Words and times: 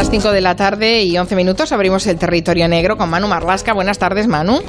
las 0.00 0.08
5 0.08 0.32
de 0.32 0.40
la 0.40 0.56
tarde 0.56 1.02
y 1.02 1.18
11 1.18 1.36
minutos 1.36 1.72
abrimos 1.72 2.06
el 2.06 2.16
territorio 2.16 2.66
negro 2.68 2.96
con 2.96 3.10
Manu 3.10 3.28
Marlasca. 3.28 3.74
Buenas 3.74 3.98
tardes, 3.98 4.28
Manu. 4.28 4.62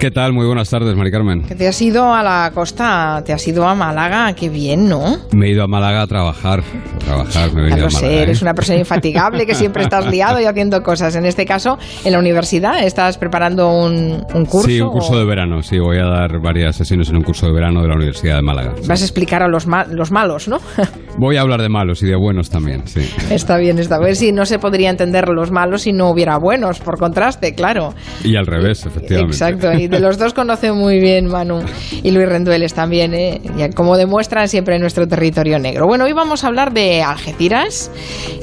¿Qué 0.00 0.10
tal? 0.10 0.32
Muy 0.32 0.46
buenas 0.46 0.70
tardes, 0.70 0.96
Mari 0.96 1.10
Carmen. 1.10 1.42
Te 1.42 1.68
has 1.68 1.82
ido 1.82 2.14
a 2.14 2.22
la 2.22 2.50
costa, 2.54 3.22
te 3.22 3.34
has 3.34 3.46
ido 3.46 3.68
a 3.68 3.74
Málaga, 3.74 4.32
qué 4.32 4.48
bien, 4.48 4.88
¿no? 4.88 5.18
Me 5.32 5.46
he 5.46 5.50
ido 5.50 5.62
a 5.62 5.66
Málaga 5.66 6.00
a 6.00 6.06
trabajar, 6.06 6.60
a 6.94 6.98
trabajar, 6.98 7.52
me 7.52 7.64
he 7.64 7.66
ido 7.66 7.76
lo 7.76 7.82
a 7.82 7.86
Málaga. 7.88 7.90
sé, 8.00 8.06
¿eh? 8.18 8.22
eres 8.22 8.40
una 8.40 8.54
persona 8.54 8.78
infatigable 8.78 9.44
que 9.44 9.54
siempre 9.54 9.82
estás 9.82 10.06
liado 10.10 10.40
y 10.40 10.46
haciendo 10.46 10.82
cosas. 10.82 11.16
En 11.16 11.26
este 11.26 11.44
caso, 11.44 11.76
en 12.02 12.12
la 12.12 12.18
universidad, 12.18 12.82
estás 12.82 13.18
preparando 13.18 13.68
un, 13.76 14.24
un 14.34 14.46
curso. 14.46 14.68
Sí, 14.68 14.80
un 14.80 14.88
curso 14.90 15.12
o 15.12 15.18
de 15.18 15.26
verano, 15.26 15.62
sí, 15.62 15.78
voy 15.78 15.98
a 15.98 16.06
dar 16.06 16.40
varias 16.40 16.76
sesiones 16.76 17.10
en 17.10 17.16
un 17.16 17.22
curso 17.22 17.44
de 17.44 17.52
verano 17.52 17.82
de 17.82 17.88
la 17.88 17.94
Universidad 17.96 18.36
de 18.36 18.42
Málaga. 18.42 18.72
sí. 18.80 18.88
Vas 18.88 19.02
a 19.02 19.04
explicar 19.04 19.42
a 19.42 19.48
los, 19.48 19.66
ma- 19.66 19.84
los 19.84 20.10
malos, 20.10 20.48
¿no? 20.48 20.60
Voy 21.18 21.36
a 21.36 21.42
hablar 21.42 21.60
de 21.60 21.68
malos 21.68 22.02
y 22.02 22.06
de 22.06 22.16
buenos 22.16 22.48
también, 22.48 22.86
sí. 22.86 23.00
está 23.30 23.58
bien, 23.58 23.78
está 23.78 23.98
bien. 23.98 24.16
Sí, 24.16 24.32
no 24.32 24.46
se 24.46 24.58
podría 24.58 24.88
entender 24.88 25.28
los 25.28 25.50
malos 25.50 25.82
si 25.82 25.92
no 25.92 26.08
hubiera 26.08 26.38
buenos, 26.38 26.78
por 26.78 26.98
contraste, 26.98 27.54
claro. 27.54 27.92
Y 28.24 28.36
al 28.36 28.46
revés, 28.46 28.86
efectivamente. 28.86 29.34
Exacto, 29.34 29.70
y 29.72 29.89
los 29.98 30.18
dos 30.18 30.34
conoce 30.34 30.72
muy 30.72 31.00
bien 31.00 31.26
Manu 31.26 31.60
y 32.02 32.10
Luis 32.10 32.28
Rendueles 32.28 32.74
también, 32.74 33.14
¿eh? 33.14 33.70
Como 33.74 33.96
demuestran 33.96 34.48
siempre 34.48 34.76
en 34.76 34.80
nuestro 34.80 35.06
territorio 35.08 35.58
negro. 35.58 35.86
Bueno, 35.86 36.04
hoy 36.04 36.12
vamos 36.12 36.44
a 36.44 36.48
hablar 36.48 36.72
de 36.72 37.02
Algeciras. 37.02 37.90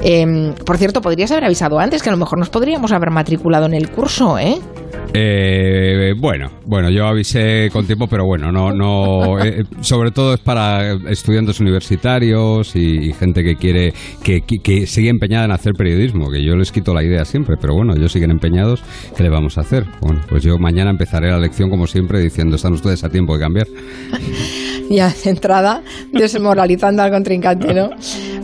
Eh, 0.04 0.54
por 0.66 0.78
cierto, 0.78 1.02
podrías 1.02 1.32
haber 1.32 1.46
avisado 1.46 1.80
antes 1.80 2.04
que 2.04 2.10
a 2.10 2.12
lo 2.12 2.18
mejor 2.18 2.40
nos 2.40 2.50
podríamos 2.50 2.92
haber 2.92 3.12
matriculado 3.12 3.66
en 3.66 3.74
el 3.74 3.90
curso, 3.90 4.38
¿eh? 4.38 4.60
Eh, 5.14 6.14
bueno, 6.18 6.52
bueno, 6.66 6.90
yo 6.90 7.08
avisé 7.08 7.70
con 7.72 7.86
tiempo, 7.88 8.08
pero 8.08 8.26
bueno, 8.26 8.52
no, 8.52 8.72
no, 8.72 9.40
eh, 9.44 9.64
sobre 9.82 10.12
todo 10.12 10.34
es 10.34 10.40
para 10.40 10.94
estudiantes 11.10 11.60
universitarios 11.60 12.76
y, 12.76 13.10
y 13.10 13.14
gente 13.14 13.44
que 13.44 13.56
quiere, 13.56 13.94
que, 14.24 14.42
que- 14.42 14.60
que 14.60 14.86
sigue 14.88 15.10
empeñada 15.10 15.46
en 15.46 15.52
hacer 15.52 15.74
periodismo, 15.74 16.30
que 16.30 16.44
yo 16.44 16.56
les 16.56 16.72
quito 16.72 16.94
la 16.94 17.04
idea 17.04 17.26
siempre, 17.26 17.56
pero 17.60 17.74
bueno, 17.74 17.94
ellos 17.96 18.12
siguen 18.12 18.32
empeñados, 18.32 18.82
¿qué 19.16 19.24
le 19.24 19.30
vamos 19.30 19.58
a 19.58 19.62
hacer? 19.62 19.86
Bueno, 20.02 20.22
pues 20.30 20.44
yo 20.44 20.58
mañana 20.58 20.92
empezaré 20.92 21.30
la 21.32 21.40
lección 21.40 21.70
como 21.70 21.88
siempre 21.88 22.20
diciendo, 22.20 22.56
están 22.56 22.74
ustedes 22.74 23.04
a 23.04 23.10
tiempo 23.10 23.36
de 23.36 23.40
cambiar. 23.44 23.68
Ya 24.90 25.10
de 25.22 25.32
entrada, 25.32 25.82
desmoralizando 26.14 27.04
al 27.04 27.12
contrincante, 27.12 27.74
¿no? 27.74 27.90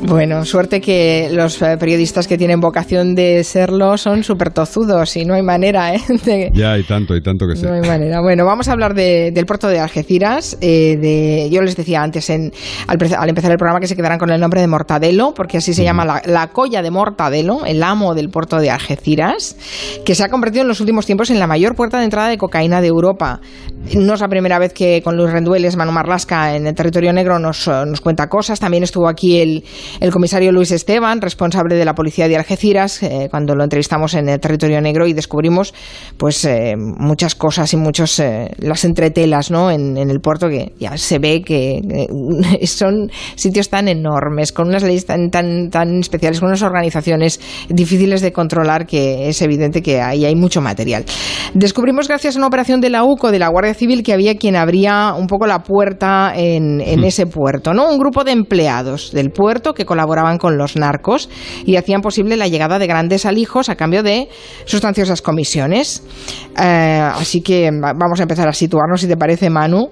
Bueno, 0.01 0.43
suerte 0.43 0.81
que 0.81 1.29
los 1.31 1.61
eh, 1.61 1.77
periodistas 1.79 2.27
que 2.27 2.37
tienen 2.37 2.59
vocación 2.59 3.15
de 3.15 3.45
serlo 3.45 3.97
son 3.97 4.25
súper 4.25 4.49
tozudos 4.51 5.15
y 5.15 5.23
no 5.23 5.35
hay 5.35 5.41
manera, 5.41 5.95
¿eh? 5.95 6.01
de- 6.25 6.51
Ya, 6.53 6.77
y 6.77 6.83
tanto, 6.83 7.15
y 7.15 7.21
tanto 7.21 7.47
que 7.47 7.55
sé. 7.55 7.65
No 7.65 7.73
hay 7.73 7.81
manera. 7.81 8.21
Bueno, 8.21 8.45
vamos 8.45 8.67
a 8.67 8.73
hablar 8.73 8.93
de- 8.93 9.31
del 9.31 9.45
puerto 9.47 9.67
de 9.69 9.79
Algeciras. 9.79 10.55
eh, 10.61 10.97
de, 11.01 11.49
yo 11.51 11.61
les 11.63 11.75
decía 11.75 12.03
antes, 12.03 12.29
en, 12.29 12.51
al, 12.87 12.97
al 13.17 13.29
empezar 13.29 13.51
el 13.51 13.57
programa, 13.57 13.79
que 13.79 13.87
se 13.87 13.95
quedarán 13.95 14.19
con 14.19 14.29
el 14.29 14.39
nombre 14.39 14.61
de 14.61 14.67
Mortadelo, 14.67 15.33
porque 15.35 15.57
así 15.57 15.73
se 15.73 15.83
llama 15.83 16.05
la, 16.05 16.21
la 16.25 16.47
colla 16.51 16.83
de 16.83 16.91
Mortadelo, 16.91 17.65
el 17.65 17.81
amo 17.81 18.13
del 18.13 18.29
puerto 18.29 18.59
de 18.59 18.69
Algeciras, 18.69 19.57
que 20.05 20.13
se 20.13 20.23
ha 20.23 20.29
convertido 20.29 20.61
en 20.61 20.67
los 20.67 20.79
últimos 20.79 21.07
tiempos 21.07 21.31
en 21.31 21.39
la 21.39 21.47
mayor 21.47 21.75
puerta 21.75 21.97
de 21.97 22.03
entrada 22.05 22.29
de 22.29 22.37
cocaína 22.37 22.81
de 22.81 22.87
Europa. 22.87 23.41
No 23.95 24.13
es 24.13 24.21
la 24.21 24.27
primera 24.29 24.59
vez 24.59 24.73
que 24.73 25.01
con 25.03 25.17
Luis 25.17 25.31
Rendueles, 25.31 25.75
Manu 25.75 25.91
Marlasca, 25.91 26.55
en 26.55 26.67
el 26.67 26.75
territorio 26.75 27.11
negro 27.13 27.39
nos, 27.39 27.67
nos 27.67 27.99
cuenta 27.99 28.29
cosas. 28.29 28.59
También 28.59 28.83
estuvo 28.83 29.07
aquí 29.09 29.39
el, 29.41 29.63
el 29.99 30.11
comisario 30.11 30.51
Luis 30.51 30.71
Esteban, 30.71 31.19
responsable 31.19 31.75
de 31.75 31.83
la 31.83 31.95
policía 31.95 32.27
de 32.27 32.37
Algeciras, 32.37 33.01
eh, 33.01 33.27
cuando 33.31 33.55
lo 33.55 33.63
entrevistamos 33.63 34.13
en 34.13 34.29
el 34.29 34.39
territorio 34.39 34.79
negro 34.81 35.07
y 35.07 35.13
descubrimos 35.13 35.73
pues 36.17 36.42
eh, 36.45 36.75
muchas 36.77 37.35
cosas 37.35 37.73
y 37.73 37.77
muchos 37.77 38.19
eh, 38.19 38.51
las 38.57 38.85
entretelas 38.85 39.51
¿no? 39.51 39.71
en, 39.71 39.97
en 39.97 40.09
el 40.09 40.19
puerto 40.19 40.49
que 40.49 40.73
ya 40.79 40.97
se 40.97 41.19
ve 41.19 41.41
que 41.41 41.77
eh, 41.77 42.67
son 42.67 43.11
sitios 43.35 43.69
tan 43.69 43.87
enormes, 43.87 44.51
con 44.51 44.67
unas 44.67 44.83
leyes 44.83 45.05
tan, 45.05 45.29
tan, 45.29 45.69
tan 45.69 45.99
especiales, 45.99 46.39
con 46.39 46.49
unas 46.49 46.61
organizaciones 46.61 47.39
difíciles 47.69 48.21
de 48.21 48.31
controlar 48.31 48.85
que 48.85 49.29
es 49.29 49.41
evidente 49.41 49.81
que 49.81 50.01
ahí 50.01 50.25
hay 50.25 50.35
mucho 50.35 50.61
material. 50.61 51.05
Descubrimos 51.53 52.07
gracias 52.07 52.35
a 52.35 52.39
una 52.39 52.47
operación 52.47 52.81
de 52.81 52.89
la 52.89 53.03
UCO, 53.03 53.31
de 53.31 53.39
la 53.39 53.49
Guardia 53.49 53.73
Civil, 53.73 54.03
que 54.03 54.13
había 54.13 54.35
quien 54.37 54.55
abría 54.55 55.13
un 55.13 55.27
poco 55.27 55.47
la 55.47 55.63
puerta 55.63 56.33
en, 56.35 56.81
en 56.81 57.03
ese 57.03 57.25
puerto, 57.25 57.73
¿no? 57.73 57.89
Un 57.89 57.97
grupo 57.97 58.23
de 58.23 58.31
empleados 58.31 59.11
del 59.11 59.31
puerto 59.31 59.73
que 59.73 59.85
colaboraban 59.85 60.37
con 60.37 60.57
los 60.57 60.75
narcos 60.75 61.29
y 61.65 61.75
hacían 61.75 62.01
posible 62.01 62.37
la 62.37 62.47
llegada 62.47 62.79
de 62.79 62.87
grandes 62.87 63.25
alijos 63.25 63.69
a 63.69 63.75
cambio 63.75 64.03
de 64.03 64.29
sustanciosas 64.65 65.21
comisiones. 65.21 66.03
Eh, 66.61 66.99
así 67.15 67.41
que 67.41 67.69
va- 67.71 67.93
vamos 67.93 68.19
a 68.19 68.23
empezar 68.23 68.47
a 68.47 68.53
situarnos, 68.53 69.01
si 69.01 69.07
te 69.07 69.17
parece, 69.17 69.49
Manu. 69.49 69.89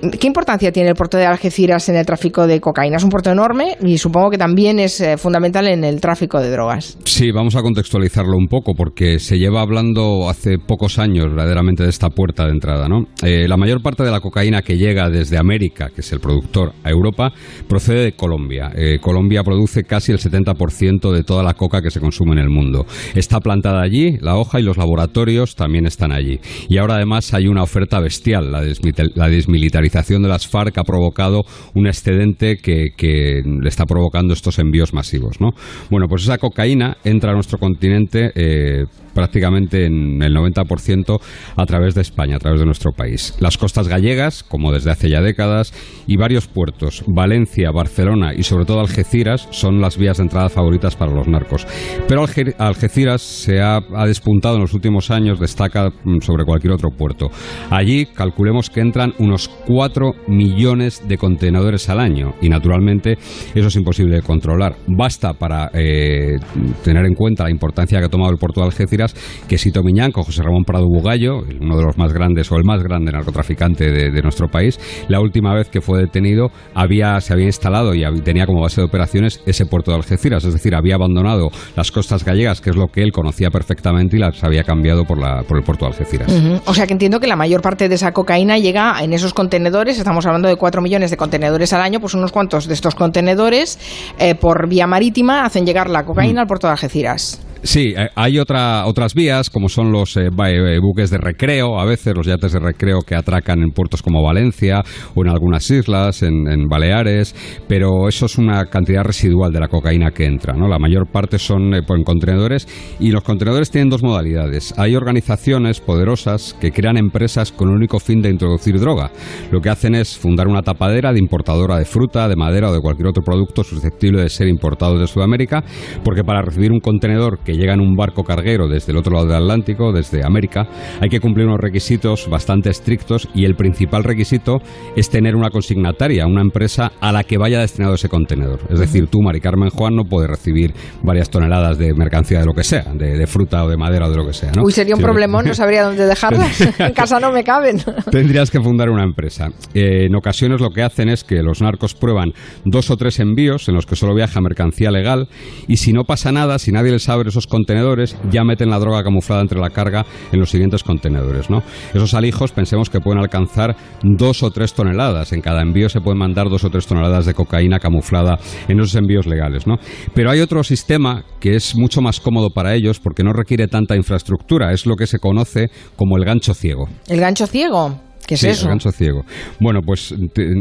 ¿Qué 0.00 0.26
importancia 0.26 0.72
tiene 0.72 0.88
el 0.88 0.94
puerto 0.94 1.18
de 1.18 1.26
Algeciras 1.26 1.88
en 1.90 1.96
el 1.96 2.06
tráfico 2.06 2.46
de 2.46 2.58
cocaína? 2.58 2.96
Es 2.96 3.04
un 3.04 3.10
puerto 3.10 3.30
enorme 3.30 3.76
y 3.82 3.98
supongo 3.98 4.30
que 4.30 4.38
también 4.38 4.78
es 4.78 4.98
eh, 5.02 5.18
fundamental 5.18 5.68
en 5.68 5.84
el 5.84 6.00
tráfico 6.00 6.40
de 6.40 6.50
drogas. 6.50 6.96
Sí, 7.04 7.30
vamos 7.32 7.54
a 7.54 7.60
contextualizarlo 7.60 8.34
un 8.34 8.48
poco 8.48 8.74
porque 8.74 9.18
se 9.18 9.38
lleva 9.38 9.60
hablando 9.60 10.30
hace 10.30 10.58
pocos 10.58 10.98
años 10.98 11.26
verdaderamente 11.26 11.82
de 11.82 11.90
esta 11.90 12.08
puerta 12.08 12.46
de 12.46 12.52
entrada. 12.52 12.88
¿no? 12.88 13.08
Eh, 13.22 13.46
la 13.46 13.58
mayor 13.58 13.82
parte 13.82 14.02
de 14.02 14.10
la 14.10 14.20
cocaína 14.20 14.62
que 14.62 14.78
llega 14.78 15.10
desde 15.10 15.36
América, 15.36 15.90
que 15.94 16.00
es 16.00 16.12
el 16.12 16.20
productor, 16.20 16.72
a 16.82 16.88
Europa, 16.88 17.30
procede 17.68 18.04
de 18.04 18.12
Colombia. 18.12 18.72
Eh, 18.74 19.00
Colombia 19.02 19.42
produce 19.44 19.84
casi 19.84 20.12
el 20.12 20.18
70% 20.18 21.12
de 21.12 21.24
toda 21.24 21.42
la 21.42 21.52
coca 21.52 21.82
que 21.82 21.90
se 21.90 22.00
consume 22.00 22.32
en 22.32 22.38
el 22.38 22.48
mundo. 22.48 22.86
Está 23.14 23.40
plantada 23.40 23.82
allí, 23.82 24.16
la 24.22 24.36
hoja 24.36 24.60
y 24.60 24.62
los 24.62 24.78
laboratorios 24.78 25.56
también 25.56 25.84
están 25.84 26.10
allí. 26.10 26.40
Y 26.70 26.78
ahora 26.78 26.94
además 26.94 27.34
hay 27.34 27.48
una 27.48 27.62
oferta 27.62 28.00
bestial. 28.00 28.50
La, 28.50 29.28
desmilitarización 29.28 29.89
de 29.90 30.28
las 30.28 30.46
FARC 30.46 30.78
ha 30.78 30.84
provocado 30.84 31.42
un 31.74 31.86
excedente 31.86 32.56
que, 32.56 33.42
le 33.44 33.68
está 33.68 33.84
provocando 33.84 34.32
estos 34.34 34.58
envíos 34.58 34.92
masivos. 34.92 35.40
¿no? 35.40 35.50
Bueno, 35.90 36.06
pues 36.08 36.22
esa 36.22 36.38
cocaína 36.38 36.96
entra 37.04 37.32
a 37.32 37.34
nuestro 37.34 37.58
continente 37.58 38.30
eh, 38.34 38.84
prácticamente 39.20 39.84
en 39.84 40.22
el 40.22 40.34
90% 40.34 41.20
a 41.56 41.66
través 41.66 41.94
de 41.94 42.00
España, 42.00 42.36
a 42.36 42.38
través 42.38 42.60
de 42.60 42.64
nuestro 42.64 42.92
país. 42.92 43.34
Las 43.38 43.58
costas 43.58 43.86
gallegas, 43.86 44.42
como 44.42 44.72
desde 44.72 44.90
hace 44.90 45.10
ya 45.10 45.20
décadas, 45.20 45.74
y 46.06 46.16
varios 46.16 46.46
puertos, 46.46 47.04
Valencia, 47.06 47.70
Barcelona 47.70 48.32
y 48.34 48.44
sobre 48.44 48.64
todo 48.64 48.80
Algeciras, 48.80 49.46
son 49.50 49.82
las 49.82 49.98
vías 49.98 50.16
de 50.16 50.22
entrada 50.22 50.48
favoritas 50.48 50.96
para 50.96 51.12
los 51.12 51.28
narcos. 51.28 51.66
Pero 52.08 52.22
Alge- 52.26 52.54
Algeciras 52.58 53.20
se 53.20 53.60
ha, 53.60 53.76
ha 53.94 54.06
despuntado 54.06 54.54
en 54.54 54.62
los 54.62 54.72
últimos 54.72 55.10
años, 55.10 55.38
destaca 55.38 55.90
mm, 55.90 56.20
sobre 56.22 56.46
cualquier 56.46 56.72
otro 56.72 56.88
puerto. 56.96 57.28
Allí 57.68 58.06
calculemos 58.06 58.70
que 58.70 58.80
entran 58.80 59.12
unos 59.18 59.48
4 59.66 60.12
millones 60.28 61.06
de 61.06 61.18
contenedores 61.18 61.90
al 61.90 62.00
año 62.00 62.32
y 62.40 62.48
naturalmente 62.48 63.18
eso 63.54 63.68
es 63.68 63.76
imposible 63.76 64.16
de 64.16 64.22
controlar. 64.22 64.76
Basta 64.86 65.34
para 65.34 65.70
eh, 65.74 66.38
tener 66.82 67.04
en 67.04 67.14
cuenta 67.14 67.44
la 67.44 67.50
importancia 67.50 67.98
que 67.98 68.06
ha 68.06 68.08
tomado 68.08 68.30
el 68.32 68.38
puerto 68.38 68.60
de 68.60 68.66
Algeciras 68.68 69.09
que 69.48 69.58
Sito 69.58 69.82
Miñán 69.82 70.12
con 70.12 70.24
José 70.24 70.42
Ramón 70.42 70.64
Prado 70.64 70.86
Bugallo, 70.86 71.40
uno 71.60 71.76
de 71.76 71.84
los 71.84 71.98
más 71.98 72.12
grandes 72.12 72.50
o 72.52 72.56
el 72.56 72.64
más 72.64 72.82
grande 72.82 73.12
narcotraficante 73.12 73.90
de, 73.90 74.10
de 74.10 74.22
nuestro 74.22 74.48
país, 74.48 74.78
la 75.08 75.20
última 75.20 75.54
vez 75.54 75.68
que 75.68 75.80
fue 75.80 76.00
detenido 76.00 76.50
había, 76.74 77.20
se 77.20 77.32
había 77.32 77.46
instalado 77.46 77.94
y 77.94 78.02
tenía 78.22 78.46
como 78.46 78.60
base 78.60 78.80
de 78.80 78.86
operaciones 78.86 79.40
ese 79.46 79.66
puerto 79.66 79.90
de 79.90 79.98
Algeciras, 79.98 80.44
es 80.44 80.52
decir, 80.52 80.74
había 80.74 80.94
abandonado 80.94 81.48
las 81.76 81.90
costas 81.90 82.24
gallegas, 82.24 82.60
que 82.60 82.70
es 82.70 82.76
lo 82.76 82.88
que 82.88 83.02
él 83.02 83.12
conocía 83.12 83.50
perfectamente, 83.50 84.16
y 84.16 84.20
las 84.20 84.42
había 84.44 84.64
cambiado 84.64 85.04
por, 85.04 85.18
la, 85.18 85.42
por 85.42 85.58
el 85.58 85.64
puerto 85.64 85.84
de 85.86 85.92
Algeciras. 85.92 86.32
O 86.66 86.74
sea 86.74 86.86
que 86.86 86.92
entiendo 86.92 87.20
que 87.20 87.26
la 87.26 87.36
mayor 87.36 87.62
parte 87.62 87.88
de 87.88 87.94
esa 87.94 88.12
cocaína 88.12 88.58
llega 88.58 89.02
en 89.02 89.12
esos 89.12 89.34
contenedores, 89.34 89.98
estamos 89.98 90.26
hablando 90.26 90.48
de 90.48 90.56
4 90.56 90.82
millones 90.82 91.10
de 91.10 91.16
contenedores 91.16 91.72
al 91.72 91.82
año, 91.82 92.00
pues 92.00 92.14
unos 92.14 92.32
cuantos 92.32 92.66
de 92.66 92.74
estos 92.74 92.94
contenedores 92.94 93.78
eh, 94.18 94.34
por 94.34 94.68
vía 94.68 94.86
marítima 94.86 95.44
hacen 95.44 95.66
llegar 95.66 95.88
la 95.90 96.04
cocaína 96.04 96.42
al 96.42 96.46
puerto 96.46 96.66
de 96.66 96.72
Algeciras. 96.72 97.40
Sí, 97.62 97.92
eh, 97.94 98.08
hay 98.14 98.38
otra, 98.38 98.86
otras 98.86 99.14
vías, 99.14 99.50
como 99.50 99.68
son 99.68 99.92
los 99.92 100.16
eh, 100.16 100.28
eh, 100.28 100.78
buques 100.80 101.10
de 101.10 101.18
recreo, 101.18 101.78
a 101.78 101.84
veces 101.84 102.14
los 102.16 102.26
yates 102.26 102.52
de 102.52 102.58
recreo 102.58 103.00
que 103.06 103.14
atracan 103.14 103.62
en 103.62 103.70
puertos 103.72 104.00
como 104.02 104.22
Valencia 104.22 104.82
o 105.14 105.22
en 105.22 105.28
algunas 105.28 105.70
islas, 105.70 106.22
en, 106.22 106.48
en 106.48 106.68
Baleares, 106.68 107.34
pero 107.68 108.08
eso 108.08 108.24
es 108.24 108.38
una 108.38 108.64
cantidad 108.64 109.04
residual 109.04 109.52
de 109.52 109.60
la 109.60 109.68
cocaína 109.68 110.10
que 110.10 110.24
entra. 110.24 110.54
¿no? 110.54 110.68
La 110.68 110.78
mayor 110.78 111.06
parte 111.12 111.38
son 111.38 111.74
eh, 111.74 111.82
en 111.86 112.02
contenedores 112.02 112.66
y 112.98 113.10
los 113.10 113.22
contenedores 113.22 113.70
tienen 113.70 113.90
dos 113.90 114.02
modalidades. 114.02 114.72
Hay 114.78 114.96
organizaciones 114.96 115.80
poderosas 115.80 116.56
que 116.58 116.72
crean 116.72 116.96
empresas 116.96 117.52
con 117.52 117.68
el 117.68 117.76
único 117.76 118.00
fin 118.00 118.22
de 118.22 118.30
introducir 118.30 118.80
droga. 118.80 119.10
Lo 119.50 119.60
que 119.60 119.68
hacen 119.68 119.94
es 119.94 120.16
fundar 120.16 120.48
una 120.48 120.62
tapadera 120.62 121.12
de 121.12 121.18
importadora 121.18 121.76
de 121.76 121.84
fruta, 121.84 122.26
de 122.26 122.36
madera 122.36 122.70
o 122.70 122.72
de 122.72 122.80
cualquier 122.80 123.08
otro 123.08 123.22
producto 123.22 123.64
susceptible 123.64 124.22
de 124.22 124.30
ser 124.30 124.48
importado 124.48 124.98
de 124.98 125.06
Sudamérica, 125.06 125.62
porque 126.02 126.24
para 126.24 126.40
recibir 126.40 126.72
un 126.72 126.80
contenedor 126.80 127.38
que 127.44 127.49
llega 127.52 127.74
en 127.74 127.80
un 127.80 127.96
barco 127.96 128.22
carguero 128.24 128.68
desde 128.68 128.92
el 128.92 128.98
otro 128.98 129.12
lado 129.14 129.26
del 129.26 129.36
Atlántico, 129.36 129.92
desde 129.92 130.24
América, 130.24 130.66
hay 131.00 131.08
que 131.08 131.20
cumplir 131.20 131.46
unos 131.46 131.60
requisitos 131.60 132.28
bastante 132.28 132.70
estrictos 132.70 133.28
y 133.34 133.44
el 133.44 133.54
principal 133.54 134.04
requisito 134.04 134.58
es 134.96 135.10
tener 135.10 135.36
una 135.36 135.50
consignataria, 135.50 136.26
una 136.26 136.42
empresa 136.42 136.92
a 137.00 137.12
la 137.12 137.24
que 137.24 137.38
vaya 137.38 137.60
destinado 137.60 137.94
ese 137.94 138.08
contenedor. 138.08 138.60
Es 138.68 138.78
decir, 138.78 139.06
tú, 139.08 139.20
Mari 139.22 139.40
Carmen 139.40 139.70
Juan, 139.70 139.94
no 139.94 140.04
puedes 140.04 140.30
recibir 140.30 140.72
varias 141.02 141.30
toneladas 141.30 141.78
de 141.78 141.92
mercancía 141.94 142.40
de 142.40 142.46
lo 142.46 142.52
que 142.52 142.64
sea, 142.64 142.84
de, 142.94 143.16
de 143.18 143.26
fruta 143.26 143.64
o 143.64 143.68
de 143.68 143.76
madera 143.76 144.06
o 144.06 144.10
de 144.10 144.16
lo 144.16 144.26
que 144.26 144.32
sea. 144.32 144.52
¿no? 144.52 144.62
Uy, 144.62 144.72
sería 144.72 144.94
un 144.94 145.00
que- 145.00 145.04
problemón, 145.06 145.46
no 145.46 145.54
sabría 145.54 145.84
dónde 145.84 146.06
dejarlas. 146.06 146.60
en 146.78 146.92
casa 146.92 147.20
no 147.20 147.32
me 147.32 147.44
caben. 147.44 147.78
Tendrías 148.10 148.50
que 148.50 148.60
fundar 148.60 148.90
una 148.90 149.04
empresa. 149.04 149.48
Eh, 149.74 150.06
en 150.06 150.14
ocasiones 150.14 150.60
lo 150.60 150.70
que 150.70 150.82
hacen 150.82 151.08
es 151.08 151.24
que 151.24 151.42
los 151.42 151.60
narcos 151.62 151.94
prueban 151.94 152.32
dos 152.64 152.90
o 152.90 152.96
tres 152.96 153.20
envíos 153.20 153.68
en 153.68 153.74
los 153.74 153.86
que 153.86 153.96
solo 153.96 154.14
viaja 154.14 154.40
mercancía 154.40 154.90
legal 154.90 155.28
y 155.68 155.76
si 155.78 155.92
no 155.92 156.04
pasa 156.04 156.32
nada, 156.32 156.58
si 156.58 156.72
nadie 156.72 156.92
les 156.92 157.08
abre 157.08 157.28
esos 157.28 157.39
contenedores, 157.46 158.16
ya 158.30 158.44
meten 158.44 158.70
la 158.70 158.78
droga 158.78 159.02
camuflada 159.02 159.42
entre 159.42 159.60
la 159.60 159.70
carga 159.70 160.04
en 160.32 160.40
los 160.40 160.50
siguientes 160.50 160.82
contenedores. 160.82 161.50
¿no? 161.50 161.62
Esos 161.94 162.14
alijos 162.14 162.52
pensemos 162.52 162.90
que 162.90 163.00
pueden 163.00 163.20
alcanzar 163.20 163.76
dos 164.02 164.42
o 164.42 164.50
tres 164.50 164.74
toneladas. 164.74 165.32
En 165.32 165.40
cada 165.40 165.62
envío 165.62 165.88
se 165.88 166.00
pueden 166.00 166.18
mandar 166.18 166.48
dos 166.48 166.64
o 166.64 166.70
tres 166.70 166.86
toneladas 166.86 167.26
de 167.26 167.34
cocaína 167.34 167.78
camuflada 167.78 168.38
en 168.68 168.80
esos 168.80 168.94
envíos 168.96 169.26
legales. 169.26 169.66
¿no? 169.66 169.76
Pero 170.14 170.30
hay 170.30 170.40
otro 170.40 170.62
sistema 170.64 171.24
que 171.40 171.54
es 171.56 171.76
mucho 171.76 172.00
más 172.00 172.20
cómodo 172.20 172.50
para 172.50 172.74
ellos 172.74 173.00
porque 173.00 173.22
no 173.22 173.32
requiere 173.32 173.68
tanta 173.68 173.96
infraestructura. 173.96 174.72
Es 174.72 174.86
lo 174.86 174.96
que 174.96 175.06
se 175.06 175.18
conoce 175.18 175.70
como 175.96 176.16
el 176.16 176.24
gancho 176.24 176.54
ciego. 176.54 176.88
¿El 177.08 177.20
gancho 177.20 177.46
ciego? 177.46 178.09
¿Qué 178.30 178.36
es 178.36 178.44
eso? 178.44 178.66
El 178.66 178.68
gancho 178.68 178.92
ciego. 178.92 179.24
Bueno, 179.58 179.80
pues 179.82 180.14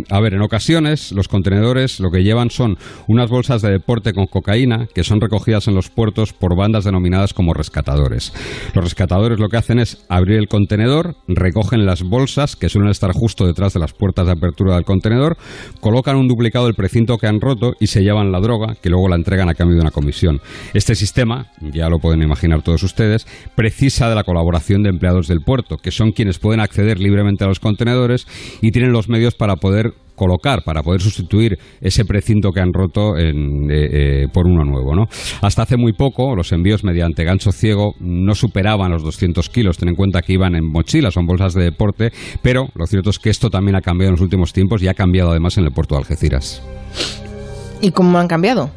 a 0.10 0.20
ver, 0.20 0.34
en 0.34 0.42
ocasiones 0.42 1.12
los 1.12 1.28
contenedores 1.28 2.00
lo 2.00 2.10
que 2.10 2.24
llevan 2.24 2.50
son 2.50 2.78
unas 3.08 3.30
bolsas 3.30 3.62
de 3.62 3.70
deporte 3.70 4.12
con 4.12 4.26
cocaína 4.26 4.88
que 4.88 5.04
son 5.04 5.22
recogidas 5.22 5.68
en 5.68 5.76
los 5.76 5.92
puertos 5.92 6.34
por 6.34 6.58
bandas 6.58 6.84
denominadas 6.84 7.32
como 7.32 7.54
rescatadores. 7.54 8.34
Los 8.74 8.84
rescatadores 8.84 9.40
lo 9.40 9.50
que 9.50 9.58
hacen 9.58 9.78
es 9.78 10.04
abrir 10.10 10.40
el 10.40 10.48
contenedor, 10.48 11.16
recogen 11.28 11.86
las 11.86 12.02
bolsas 12.02 12.56
que 12.56 12.70
suelen 12.70 12.90
estar 12.90 13.12
justo 13.14 13.46
detrás 13.46 13.76
de 13.76 13.80
las 13.80 13.94
puertas 13.94 14.26
de 14.26 14.32
apertura 14.32 14.74
del 14.74 14.84
contenedor, 14.84 15.38
colocan 15.80 16.16
un 16.16 16.28
duplicado 16.28 16.66
del 16.66 16.74
precinto 16.74 17.20
que 17.20 17.28
han 17.28 17.40
roto 17.40 17.74
y 17.80 17.86
se 17.86 18.02
llevan 18.02 18.32
la 18.32 18.40
droga 18.40 18.78
que 18.82 18.90
luego 18.90 19.10
la 19.10 19.16
entregan 19.16 19.48
a 19.48 19.54
cambio 19.54 19.76
de 19.76 19.82
una 19.82 19.92
comisión. 19.92 20.42
Este 20.74 20.96
sistema, 20.96 21.52
ya 21.62 21.88
lo 21.88 22.00
pueden 22.00 22.24
imaginar 22.24 22.64
todos 22.64 22.82
ustedes, 22.82 23.28
precisa 23.56 24.10
de 24.10 24.16
la 24.16 24.24
colaboración 24.24 24.82
de 24.82 24.90
empleados 24.90 25.28
del 25.28 25.42
puerto, 25.42 25.78
que 25.78 25.92
son 25.92 26.14
quienes 26.14 26.40
pueden 26.40 26.62
acceder 26.62 27.00
libremente 27.00 27.44
a 27.44 27.48
los 27.48 27.59
contenedores 27.60 28.28
y 28.62 28.72
tienen 28.72 28.92
los 28.92 29.10
medios 29.10 29.36
para 29.36 29.56
poder 29.56 29.94
colocar 30.20 30.64
para 30.66 30.84
poder 30.84 31.00
sustituir 31.00 31.58
ese 31.80 32.04
precinto 32.04 32.52
que 32.52 32.60
han 32.60 32.74
roto 32.74 33.18
eh, 33.18 33.32
eh, 33.70 34.28
por 34.34 34.48
uno 34.48 34.66
nuevo. 34.66 34.94
¿no? 34.94 35.06
Hasta 35.42 35.62
hace 35.64 35.78
muy 35.78 35.94
poco 35.94 36.36
los 36.36 36.52
envíos 36.52 36.84
mediante 36.84 37.24
gancho 37.24 37.54
ciego 37.54 37.94
no 38.02 38.36
superaban 38.36 38.92
los 38.92 39.02
200 39.04 39.50
kilos. 39.50 39.78
Ten 39.78 39.90
en 39.90 39.96
cuenta 39.96 40.22
que 40.22 40.34
iban 40.34 40.56
en 40.56 40.70
mochilas 40.70 41.16
o 41.16 41.22
en 41.22 41.26
bolsas 41.26 41.54
de 41.54 41.64
deporte, 41.64 42.12
pero 42.42 42.68
lo 42.76 42.86
cierto 42.86 43.12
es 43.12 43.20
que 43.20 43.30
esto 43.30 43.50
también 43.50 43.78
ha 43.78 43.82
cambiado 43.82 44.10
en 44.10 44.16
los 44.16 44.22
últimos 44.22 44.52
tiempos 44.52 44.84
y 44.84 44.90
ha 44.90 44.94
cambiado 44.94 45.32
además 45.32 45.58
en 45.58 45.64
el 45.64 45.72
puerto 45.72 45.96
de 45.96 46.00
Algeciras. 46.00 46.62
¿Y 47.82 47.92
cómo 47.92 48.20
han 48.20 48.28
cambiado? 48.28 48.72